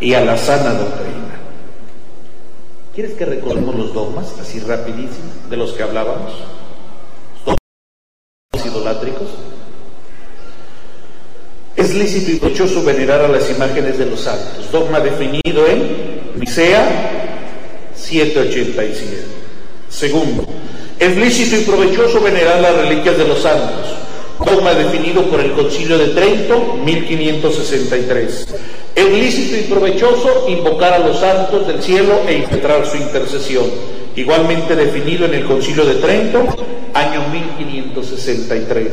[0.00, 1.38] y a la sana doctrina.
[2.94, 6.32] ¿Quieres que recordemos los dogmas, así rapidísimo, de los que hablábamos?
[7.44, 9.28] Dogmas idolátricos.
[11.76, 14.70] Es lícito y provechoso venerar a las imágenes de los santos.
[14.72, 19.24] Dogma definido en Nicea 787.
[19.88, 20.44] Segundo,
[20.98, 23.86] es lícito y provechoso venerar las reliquias de los santos.
[24.44, 28.46] Dogma definido por el Concilio de Trento, 1563.
[28.94, 33.66] Es lícito y provechoso invocar a los santos del cielo e impetrar su intercesión.
[34.16, 36.44] Igualmente definido en el Concilio de Trento,
[36.94, 38.88] año 1563.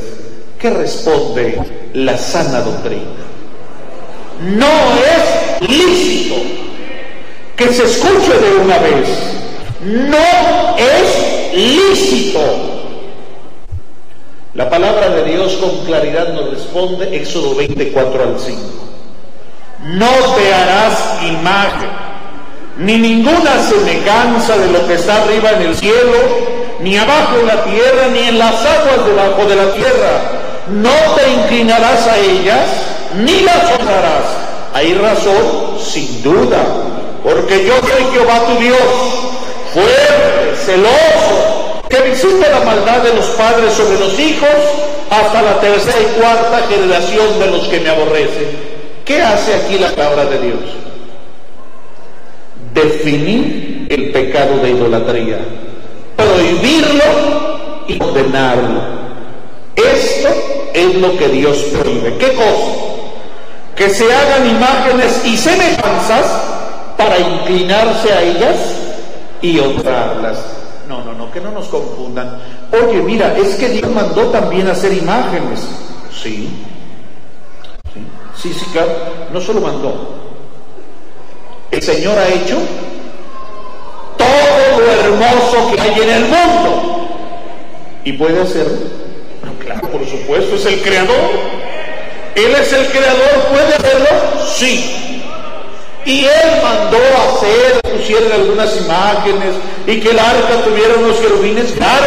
[0.60, 1.60] ¿Qué responde
[1.94, 3.02] la sana doctrina?
[4.42, 4.68] No
[5.02, 6.36] es lícito
[7.56, 9.08] que se escuche de una vez.
[9.82, 11.25] No es
[11.56, 12.76] lícito
[14.56, 18.62] la palabra de Dios con claridad nos responde, Éxodo 24 al 5.
[19.98, 21.90] No te harás imagen,
[22.78, 26.18] ni ninguna semejanza de lo que está arriba en el cielo,
[26.80, 30.22] ni abajo en la tierra, ni en las aguas debajo de la tierra.
[30.70, 32.66] No te inclinarás a ellas,
[33.26, 34.26] ni las honrarás.
[34.74, 36.64] Hay razón, sin duda,
[37.26, 38.80] porque yo soy Jehová tu Dios,
[39.74, 41.45] fuerte, celoso
[41.90, 44.50] que visita la maldad de los padres sobre los hijos
[45.10, 48.76] hasta la tercera y cuarta generación de los que me aborrecen.
[49.06, 50.60] ¿Qué hace aquí la palabra de Dios?
[52.74, 55.40] Definir el pecado de idolatría,
[56.16, 57.04] prohibirlo
[57.88, 58.82] y condenarlo.
[59.76, 60.30] Esto
[60.74, 62.18] es lo que Dios prohíbe.
[62.18, 62.72] ¿Qué cosa?
[63.76, 66.26] Que se hagan imágenes y semejanzas
[66.98, 68.56] para inclinarse a ellas
[69.42, 70.65] y honrarlas.
[71.06, 72.42] No, no, que no nos confundan.
[72.72, 75.60] Oye, mira, es que Dios mandó también hacer imágenes.
[76.12, 76.50] Sí,
[78.36, 78.90] sí, sí, claro.
[79.32, 80.16] No solo mandó.
[81.70, 82.58] El Señor ha hecho
[84.18, 87.08] todo lo hermoso que hay en el mundo.
[88.04, 89.06] ¿Y puede hacerlo?
[89.60, 91.32] claro, por supuesto, es el creador.
[92.36, 94.08] Él es el creador, ¿puede hacerlo?
[94.56, 95.05] Sí.
[96.06, 99.56] Y él mandó hacer, pusieron algunas imágenes
[99.88, 102.06] y que el arca tuviera unos querubines, claro.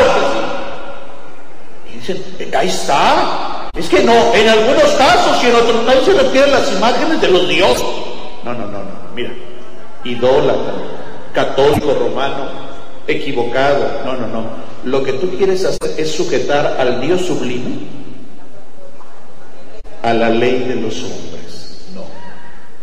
[1.92, 2.22] Y dicen,
[2.56, 3.68] ahí está.
[3.76, 7.28] Es que no, en algunos casos y en otros no, se refieren las imágenes de
[7.28, 7.84] los dioses.
[8.44, 9.30] No, no, no, no, mira,
[10.04, 10.74] idólatra,
[11.32, 12.50] católico romano,
[13.08, 14.02] equivocado.
[14.04, 14.44] No, no, no.
[14.84, 17.78] Lo que tú quieres hacer es sujetar al Dios sublime
[20.02, 21.37] a la ley de los hombres.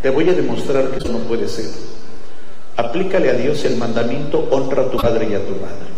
[0.05, 1.65] Te voy a demostrar que eso no puede ser.
[2.77, 5.89] Aplícale a Dios el mandamiento, honra a tu padre y a tu madre.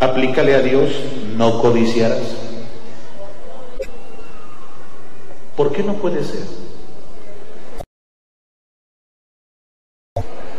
[0.00, 0.88] Aplícale a Dios,
[1.36, 2.22] no codiciarás.
[5.54, 6.44] ¿Por qué no puede ser?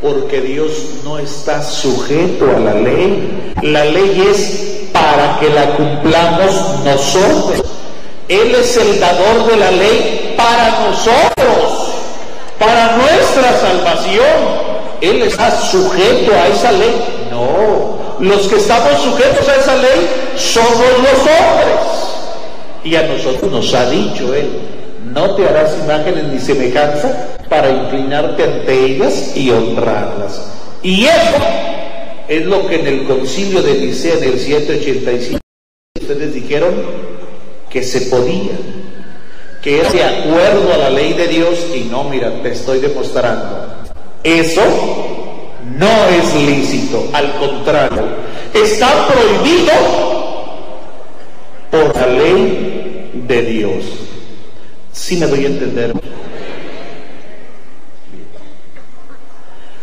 [0.04, 3.54] Porque Dios no está sujeto a la ley.
[3.64, 7.81] La ley es para que la cumplamos nosotros.
[8.32, 11.96] Él es el dador de la ley para nosotros,
[12.58, 14.72] para nuestra salvación.
[15.02, 17.28] Él está sujeto a esa ley.
[17.30, 21.76] No, los que estamos sujetos a esa ley somos los hombres.
[22.86, 24.50] Y a nosotros nos ha dicho Él,
[25.14, 30.42] no te harás imágenes ni semejanza para inclinarte ante ellas y honrarlas.
[30.82, 31.38] Y eso
[32.30, 35.42] es lo que en el concilio de Nicea en el 785
[36.00, 37.11] ustedes dijeron,
[37.72, 38.54] que se podía,
[39.62, 43.68] que es de acuerdo a la ley de Dios y no, mira, te estoy demostrando.
[44.24, 44.62] Eso
[45.78, 48.04] no es lícito, al contrario,
[48.54, 49.72] está prohibido
[51.72, 51.94] por
[53.14, 53.86] de Dios.
[54.92, 55.94] Si me doy a entender.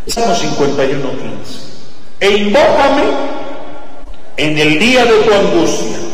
[0.07, 1.23] Salmo 51, 15.
[2.21, 3.03] E invócame
[4.37, 6.08] en el día de tu angustia.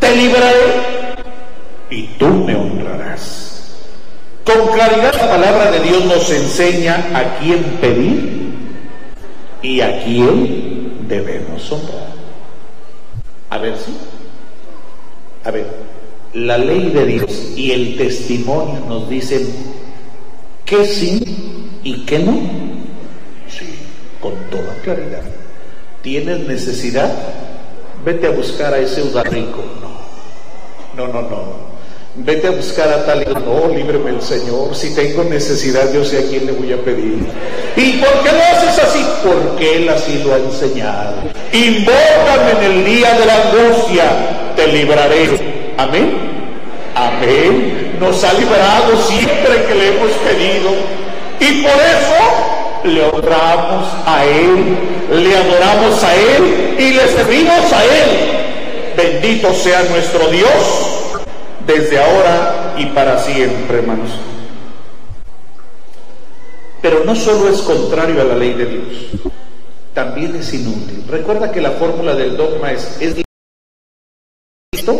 [0.00, 1.14] Te libraré
[1.90, 3.48] y tú me honrarás.
[4.44, 8.38] Con claridad la palabra de Dios nos enseña a quién pedir
[9.62, 12.08] y a quién debemos honrar.
[13.50, 13.96] A ver si.
[15.44, 15.66] A ver,
[16.34, 19.46] la ley de Dios y el testimonio nos dicen
[20.64, 22.32] que sí y que no.
[23.48, 23.78] Sí,
[24.20, 25.22] con toda claridad.
[26.02, 27.10] ¿Tienes necesidad?
[28.04, 29.64] Vete a buscar a ese rico.
[30.98, 31.68] No, no, no.
[32.16, 33.24] Vete a buscar a tal.
[33.46, 34.74] No, líbreme el Señor.
[34.74, 37.24] Si tengo necesidad, yo sé a quién le voy a pedir.
[37.76, 39.06] ¿Y por qué lo haces así?
[39.22, 41.14] Porque Él así lo ha enseñado.
[41.52, 44.04] Invócame en el día de la angustia,
[44.56, 45.74] te libraré.
[45.78, 46.18] Amén.
[46.96, 47.96] Amén.
[48.00, 50.70] Nos ha librado siempre que le hemos pedido.
[51.38, 57.84] Y por eso le honramos a Él, le adoramos a Él y le servimos a
[57.84, 58.37] Él.
[58.98, 60.50] Bendito sea nuestro Dios
[61.64, 64.10] desde ahora y para siempre, hermanos.
[66.82, 69.32] Pero no solo es contrario a la ley de Dios,
[69.94, 71.04] también es inútil.
[71.08, 73.22] Recuerda que la fórmula del dogma es, es
[74.72, 74.96] lícito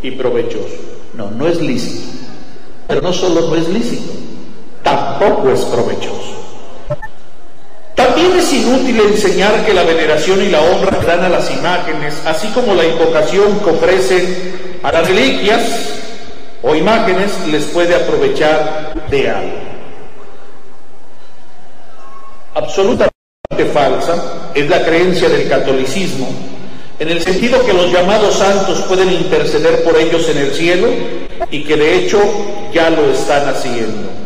[0.00, 0.76] y provechoso.
[1.12, 2.08] No, no es lícito.
[2.88, 4.14] Pero no solo no es lícito,
[4.82, 6.15] tampoco es provechoso.
[8.16, 12.48] También es inútil enseñar que la veneración y la honra dan a las imágenes, así
[12.48, 15.62] como la invocación que ofrecen a las reliquias
[16.62, 19.58] o imágenes, les puede aprovechar de algo.
[22.54, 23.12] Absolutamente
[23.74, 26.30] falsa es la creencia del catolicismo,
[26.98, 30.88] en el sentido que los llamados santos pueden interceder por ellos en el cielo
[31.50, 32.18] y que de hecho
[32.72, 34.25] ya lo están haciendo.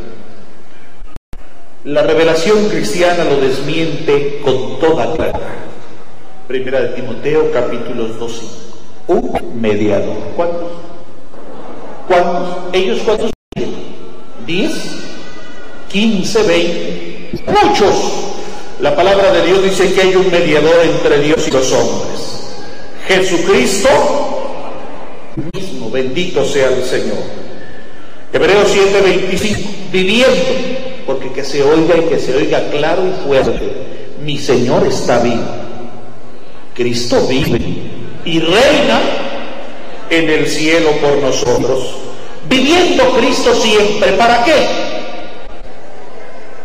[1.84, 5.40] La revelación cristiana lo desmiente con toda claridad.
[6.46, 8.42] Primera de Timoteo, capítulos 2
[9.06, 10.16] Un mediador.
[10.36, 10.72] ¿Cuántos?
[12.06, 12.74] ¿Cuántos?
[12.74, 13.30] ¿Ellos cuántos?
[14.46, 14.72] ¿Diez?
[15.90, 16.42] ¿Quince?
[16.42, 17.30] ¿Veinte?
[17.46, 17.94] Muchos.
[18.80, 22.50] La palabra de Dios dice que hay un mediador entre Dios y los hombres.
[23.08, 23.88] Jesucristo
[25.54, 27.22] mismo, bendito sea el Señor.
[28.34, 33.58] Hebreos 7:25, viviendo porque que se oiga y que se oiga claro y fuerte,
[34.22, 35.42] mi Señor está vivo,
[36.72, 37.60] Cristo vive
[38.24, 39.00] y reina
[40.08, 41.96] en el cielo por nosotros,
[42.48, 44.54] viviendo Cristo siempre, ¿para qué?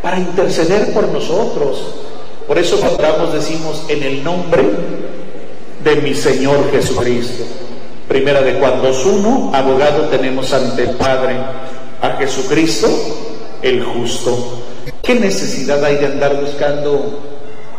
[0.03, 1.95] Para interceder por nosotros.
[2.47, 4.61] Por eso cuando decimos en el nombre
[5.83, 7.43] de mi Señor Jesucristo.
[8.07, 11.35] Primera de cuando es uno, abogado tenemos ante el Padre
[11.99, 12.87] a Jesucristo,
[13.65, 14.61] el justo.
[15.01, 17.19] ¿Qué necesidad hay de andar buscando,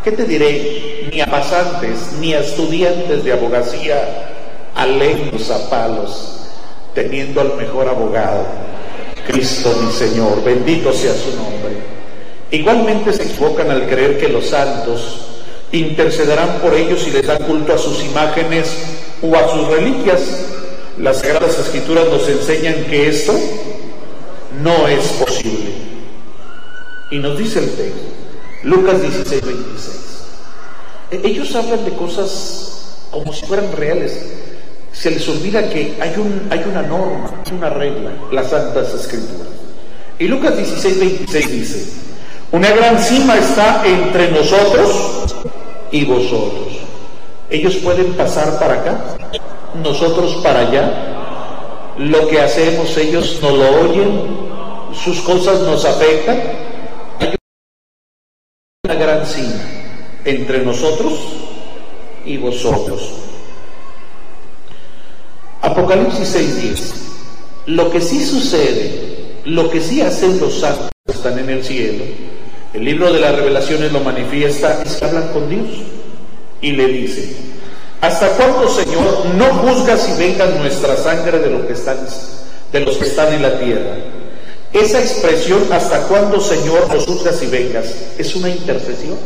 [0.03, 4.01] qué te diré, ni a pasantes, ni a estudiantes de abogacía,
[4.75, 6.39] alegros a palos,
[6.93, 8.45] teniendo al mejor abogado,
[9.25, 11.77] Cristo mi Señor, bendito sea su nombre.
[12.51, 15.21] Igualmente se equivocan al creer que los santos
[15.71, 18.73] intercederán por ellos y les dan culto a sus imágenes
[19.21, 20.21] o a sus reliquias.
[20.97, 23.33] Las Sagradas Escrituras nos enseñan que esto
[24.63, 25.71] no es posible.
[27.11, 28.01] Y nos dice el texto,
[28.63, 29.97] Lucas 16, 26.
[31.11, 34.19] E-, ellos hablan de cosas como si fueran reales.
[34.91, 39.47] Se les olvida que hay, un, hay una norma, una regla, las Santas Escrituras.
[40.19, 41.85] Y Lucas 16, 26 dice,
[42.51, 45.35] una gran cima está entre nosotros
[45.91, 46.79] y vosotros.
[47.49, 49.17] Ellos pueden pasar para acá,
[49.81, 51.16] nosotros para allá.
[51.97, 54.21] Lo que hacemos ellos no lo oyen,
[54.93, 56.41] sus cosas nos afectan.
[57.19, 57.35] Hay
[58.85, 59.63] una gran cima
[60.23, 61.13] entre nosotros
[62.23, 63.13] y vosotros.
[65.61, 66.93] Apocalipsis 6:10.
[67.65, 72.05] Lo que sí sucede, lo que sí hacen los santos que están en el cielo,
[72.73, 75.67] el libro de las revelaciones lo manifiesta, es que hablan con Dios
[76.61, 77.35] y le dice,
[78.01, 81.97] ¿hasta cuándo, Señor, no juzgas si vengan nuestra sangre de, lo que están,
[82.71, 83.97] de los que están en la tierra?
[84.73, 87.85] Esa expresión, ¿hasta cuándo, Señor, nos juzgas y vengas?
[88.17, 89.17] ¿Es una intercesión?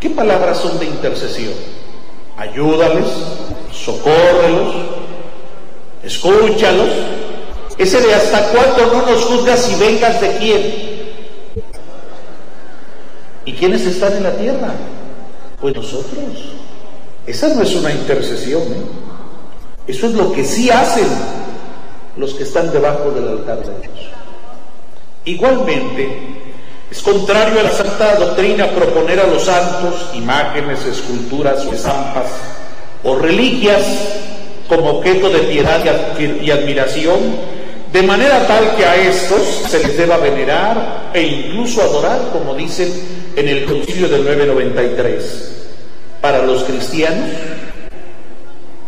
[0.00, 1.52] ¿Qué palabras son de intercesión?
[2.36, 3.06] Ayúdales,
[3.72, 4.74] socórrelos,
[6.02, 6.90] escúchalos.
[7.78, 10.96] Ese de hasta cuándo no nos juzgas y vengas de quién.
[13.44, 14.74] ¿Y quiénes están en la tierra?
[15.60, 16.54] Pues nosotros.
[17.26, 18.62] Esa no es una intercesión.
[18.62, 18.82] ¿eh?
[19.88, 21.08] Eso es lo que sí hacen
[22.16, 24.10] los que están debajo del altar de Dios.
[25.24, 26.08] Igualmente,
[26.90, 32.26] es contrario a la santa doctrina proponer a los santos imágenes, esculturas o estampas
[33.02, 33.82] o reliquias
[34.68, 35.80] como objeto de piedad
[36.18, 37.18] y admiración,
[37.92, 42.92] de manera tal que a estos se les deba venerar e incluso adorar, como dicen
[43.36, 45.52] en el concilio del 993.
[46.20, 47.30] Para los cristianos,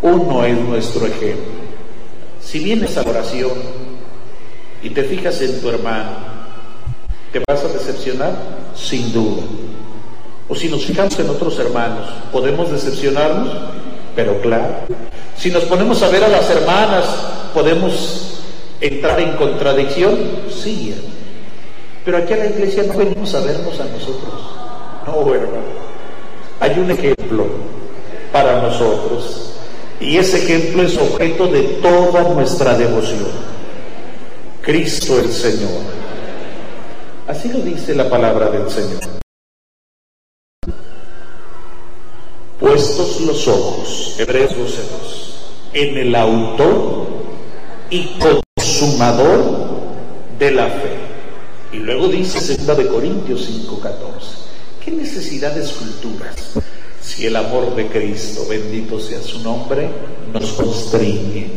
[0.03, 1.59] uno es nuestro ejemplo.
[2.40, 3.53] Si vienes a oración
[4.82, 6.38] y te fijas en tu hermano,
[7.32, 8.32] ¿Te vas a decepcionar?
[8.74, 9.42] Sin duda.
[10.49, 13.51] O si nos fijamos en otros hermanos, ¿podemos decepcionarnos?
[14.16, 14.76] Pero claro.
[15.36, 17.05] Si nos ponemos a ver a las hermanas,
[17.53, 18.40] ¿podemos
[18.80, 20.18] entrar en contradicción?
[20.51, 20.94] Sí.
[22.09, 24.33] Pero aquí a la iglesia no venimos a vernos a nosotros.
[25.07, 25.61] No, hermano.
[26.59, 27.45] Hay un ejemplo
[28.33, 29.53] para nosotros.
[30.01, 33.29] Y ese ejemplo es objeto de toda nuestra devoción.
[34.63, 35.83] Cristo el Señor.
[37.27, 39.01] Así lo dice la palabra del Señor.
[42.59, 47.07] Puestos los ojos, Hebreos 12.2, en el autor
[47.91, 49.69] y consumador
[50.39, 51.08] de la fe.
[51.73, 53.91] Y luego dice 2 de Corintios 5.14,
[54.85, 56.35] ¿qué necesidad de esculturas?
[57.01, 59.89] Si el amor de Cristo, bendito sea su nombre,
[60.33, 61.49] nos constriñe.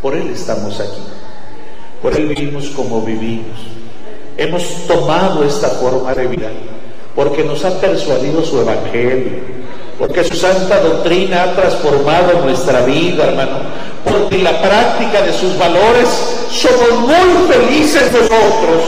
[0.00, 1.02] Por Él estamos aquí.
[2.02, 3.58] Por Él vivimos como vivimos
[4.36, 6.50] Hemos tomado esta forma de vida
[7.14, 9.38] porque nos ha persuadido su evangelio,
[9.96, 13.58] porque su santa doctrina ha transformado nuestra vida, hermano,
[14.04, 16.08] porque la práctica de sus valores
[16.50, 18.82] somos muy felices nosotros.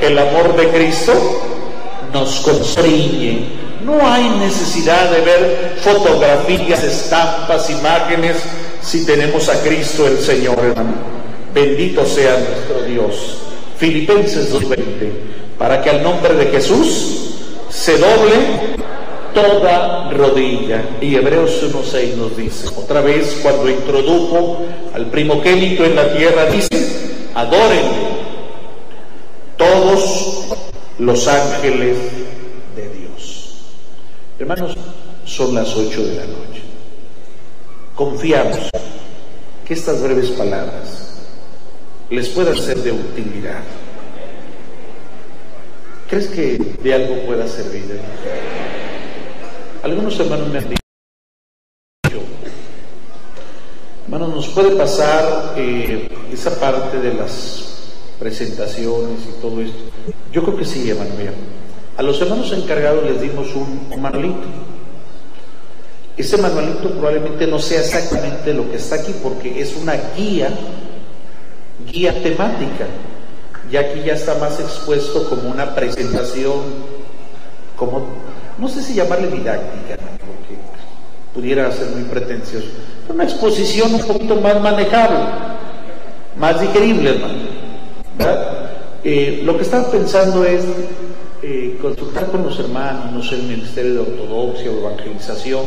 [0.00, 1.12] El amor de Cristo
[2.12, 3.60] nos constriñe.
[3.84, 8.36] No hay necesidad de ver fotografías, estampas, imágenes,
[8.82, 10.94] si tenemos a Cristo el Señor, hermano.
[11.54, 13.38] Bendito sea nuestro Dios.
[13.78, 14.76] Filipenses 2.20,
[15.58, 17.34] para que al nombre de Jesús
[17.70, 18.34] se doble
[19.34, 20.82] toda rodilla.
[21.00, 24.62] Y Hebreos 1.6 nos dice, otra vez cuando introdujo
[24.94, 26.68] al primogénito en la tierra, dice,
[27.34, 28.29] adoren
[29.60, 30.46] todos
[30.98, 31.98] los ángeles
[32.74, 33.74] de Dios.
[34.38, 34.74] Hermanos,
[35.26, 36.62] son las 8 de la noche.
[37.94, 38.58] Confiamos
[39.66, 41.14] que estas breves palabras
[42.08, 43.60] les pueda ser de utilidad.
[46.08, 48.00] ¿Crees que de algo pueda servir?
[49.82, 52.22] Algunos hermanos me han dicho,
[54.04, 57.69] hermanos, nos puede pasar eh, esa parte de las
[58.20, 59.78] presentaciones y todo esto.
[60.32, 61.32] Yo creo que sí, mío.
[61.96, 64.46] A los hermanos encargados les dimos un, manualito.
[66.16, 70.50] Ese manualito probablemente no sea exactamente lo que está aquí porque es una guía
[71.86, 72.86] guía temática,
[73.70, 76.60] ya aquí ya está más expuesto como una presentación,
[77.76, 78.06] como,
[78.58, 80.56] no sé si llamarle didáctica, porque
[81.34, 82.66] pudiera ser muy pretencioso,
[83.08, 85.18] una exposición un poquito más manejable,
[86.36, 87.59] más digerible, hermano.
[89.02, 90.62] Eh, lo que estaba pensando es
[91.42, 95.64] eh, consultar con los hermanos, no sé, el Ministerio de Ortodoxia o Evangelización,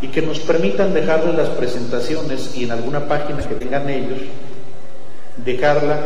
[0.00, 4.20] y que nos permitan dejarles las presentaciones y en alguna página que tengan ellos,
[5.44, 5.98] dejarla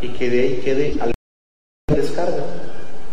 [0.00, 1.12] y que de ahí quede al
[1.92, 2.44] descarga.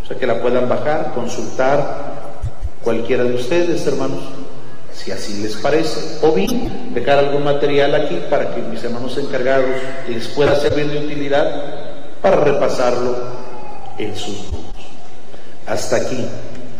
[0.04, 2.40] O sea, que la puedan bajar, consultar
[2.84, 4.24] cualquiera de ustedes, hermanos,
[4.94, 6.26] si así les parece.
[6.26, 9.72] O bien dejar algún material aquí para que mis hermanos encargados
[10.08, 11.87] les pueda servir de utilidad
[12.22, 13.16] para repasarlo
[13.98, 14.84] en sus grupos.
[15.66, 16.26] Hasta aquí,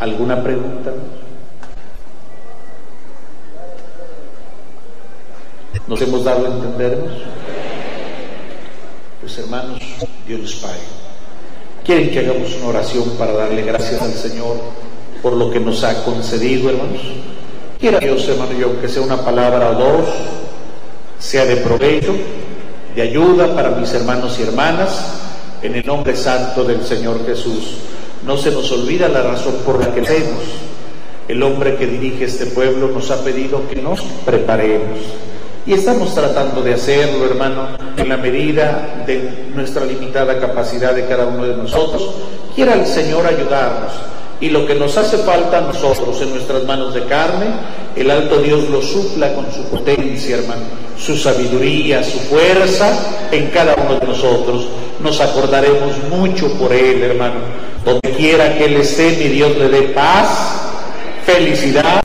[0.00, 0.92] ¿alguna pregunta?
[5.86, 7.12] ¿Nos hemos dado a entendernos?
[9.20, 9.80] Pues hermanos,
[10.26, 10.62] Dios les.
[11.84, 14.56] ¿Quieren que hagamos una oración para darle gracias al Señor
[15.22, 17.00] por lo que nos ha concedido, hermanos?
[17.80, 20.06] Quiera Dios, hermano, y aunque sea una palabra o dos,
[21.18, 22.14] sea de provecho,
[22.94, 25.27] de ayuda para mis hermanos y hermanas,
[25.62, 27.78] en el nombre santo del Señor Jesús.
[28.26, 30.42] No se nos olvida la razón por la que hacemos.
[31.28, 34.98] El hombre que dirige este pueblo nos ha pedido que nos preparemos
[35.68, 41.26] y estamos tratando de hacerlo, hermano, en la medida de nuestra limitada capacidad de cada
[41.26, 42.10] uno de nosotros.
[42.54, 43.92] Quiera el Señor ayudarnos.
[44.40, 47.48] Y lo que nos hace falta a nosotros en nuestras manos de carne,
[47.94, 50.62] el alto Dios lo supla con su potencia, hermano,
[50.96, 54.68] su sabiduría, su fuerza en cada uno de nosotros.
[55.00, 57.40] Nos acordaremos mucho por Él, hermano.
[57.84, 60.28] Donde quiera que Él esté, mi Dios le dé paz,
[61.24, 62.02] felicidad,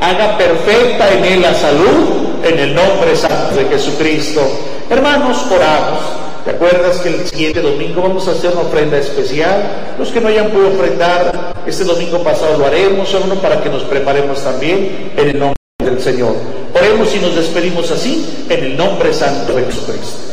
[0.00, 4.40] haga perfecta en Él la salud en el nombre santo de Jesucristo.
[4.88, 6.00] Hermanos, oramos.
[6.44, 9.96] ¿Te acuerdas que el siguiente domingo vamos a hacer una ofrenda especial?
[9.98, 13.82] Los que no hayan podido ofrendar, este domingo pasado lo haremos, hermano, para que nos
[13.82, 16.36] preparemos también en el nombre del Señor.
[16.72, 20.25] Oremos y nos despedimos así en el nombre santo de Jesucristo.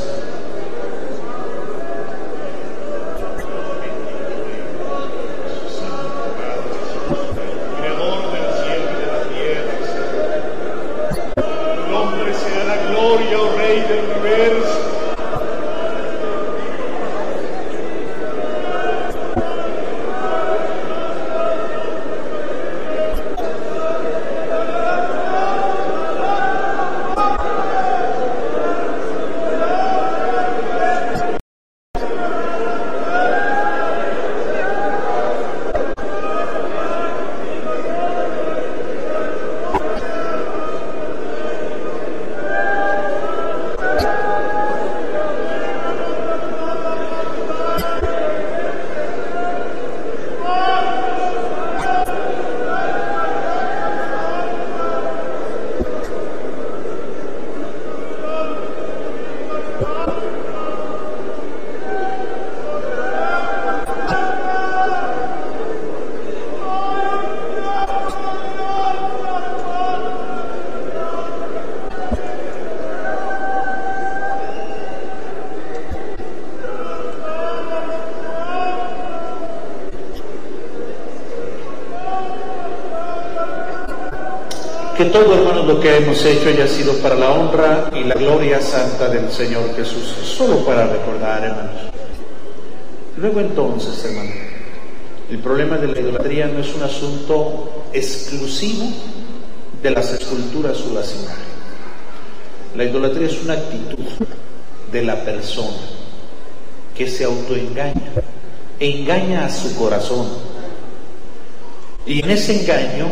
[85.03, 88.61] Que todo, hermanos, lo que hemos hecho haya sido para la honra y la gloria
[88.61, 90.15] santa del Señor Jesús.
[90.23, 91.91] Solo para recordar, hermanos.
[93.17, 94.31] Luego entonces, hermano,
[95.29, 98.85] el problema de la idolatría no es un asunto exclusivo
[99.81, 101.47] de las esculturas o las imágenes.
[102.77, 104.05] La idolatría es una actitud
[104.89, 105.83] de la persona
[106.95, 108.13] que se autoengaña,
[108.79, 110.27] engaña a su corazón.
[112.05, 113.07] Y en ese engaño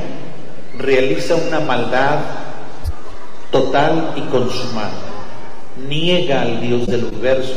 [0.81, 2.19] realiza una maldad
[3.51, 4.91] total y consumada.
[5.87, 7.55] Niega al Dios del universo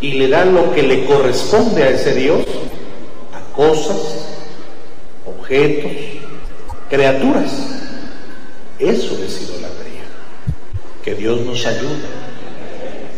[0.00, 2.44] y le da lo que le corresponde a ese Dios,
[3.34, 4.28] a cosas,
[5.26, 5.92] objetos,
[6.90, 7.50] criaturas.
[8.78, 10.04] Eso es idolatría.
[11.02, 12.26] Que Dios nos ayude.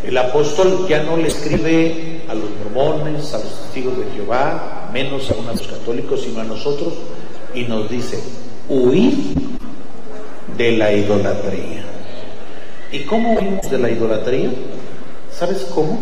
[0.03, 5.29] El apóstol ya no le escribe a los mormones, a los testigos de Jehová, menos
[5.29, 6.93] a los católicos, sino a nosotros,
[7.53, 8.17] y nos dice,
[8.69, 9.13] huir
[10.55, 11.83] de la idolatría.
[12.91, 14.51] ¿Y cómo huimos de la idolatría?
[15.31, 15.99] ¿Sabes cómo?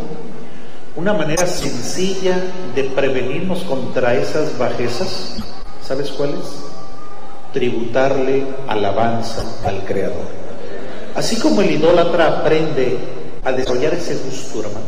[0.95, 2.37] Una manera sencilla
[2.75, 5.37] de prevenirnos contra esas bajezas,
[5.81, 7.53] ¿sabes cuál es?
[7.53, 10.27] Tributarle alabanza al Creador.
[11.15, 12.97] Así como el idólatra aprende
[13.43, 14.85] a desarrollar ese gusto, hermano.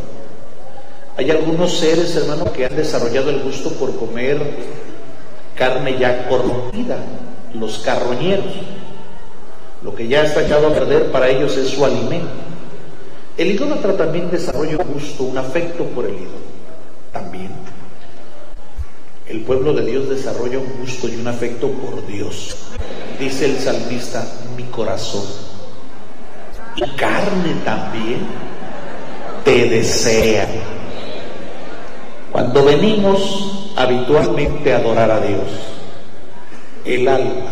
[1.16, 4.40] Hay algunos seres, hermano, que han desarrollado el gusto por comer
[5.56, 6.98] carne ya corrompida,
[7.54, 8.54] los carroñeros.
[9.84, 12.28] Lo que ya está echado a perder para ellos es su alimento.
[13.38, 16.50] El idólatra también desarrolla un gusto, un afecto por el ídolo.
[17.14, 17.50] También.
[19.26, 22.58] El pueblo de Dios desarrolla un gusto y un afecto por Dios.
[23.20, 24.26] Dice el salmista,
[24.58, 25.24] mi corazón.
[26.76, 28.20] Y carne también
[29.46, 30.48] te desea.
[32.32, 35.48] Cuando venimos habitualmente a adorar a Dios,
[36.96, 37.52] el alma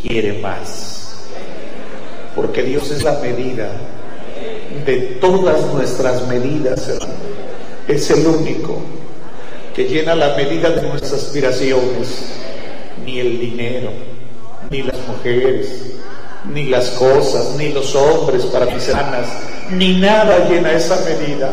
[0.00, 1.14] quiere más,
[2.34, 3.70] porque Dios es la medida
[4.84, 7.14] de todas nuestras medidas, hermano.
[7.88, 8.78] Es el único
[9.74, 12.26] que llena la medida de nuestras aspiraciones,
[13.04, 13.90] ni el dinero,
[14.70, 15.94] ni las mujeres,
[16.52, 19.26] ni las cosas, ni los hombres para mis sanas,
[19.70, 21.52] ni nada llena esa medida,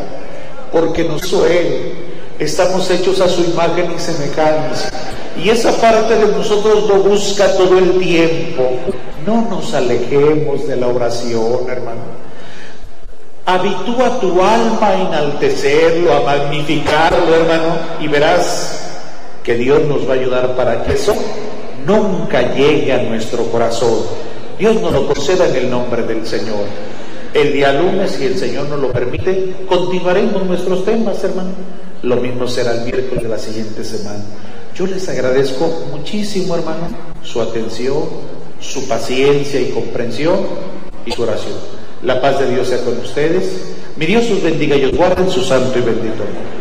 [0.72, 2.07] porque no soy
[2.40, 4.92] Estamos hechos a su imagen y semejanza.
[5.44, 8.70] Y esa parte de nosotros lo busca todo el tiempo.
[9.26, 12.28] No nos alejemos de la oración, hermano.
[13.46, 18.84] Habitúa tu alma a enaltecerlo, a magnificarlo, hermano, y verás
[19.44, 21.16] que Dios nos va a ayudar para que eso
[21.86, 24.02] nunca llegue a nuestro corazón.
[24.60, 26.66] Dios nos lo conceda en el nombre del Señor.
[27.34, 31.52] El día lunes, si el Señor nos lo permite, continuaremos nuestros temas, hermano.
[32.04, 34.24] Lo mismo será el miércoles de la siguiente semana.
[34.76, 36.90] Yo les agradezco muchísimo, hermano,
[37.24, 38.04] su atención,
[38.60, 40.38] su paciencia y comprensión
[41.06, 41.56] y su oración.
[42.04, 43.46] La paz de Dios sea con ustedes.
[43.96, 46.57] Mi Dios os bendiga y os guarde en su santo y bendito nombre.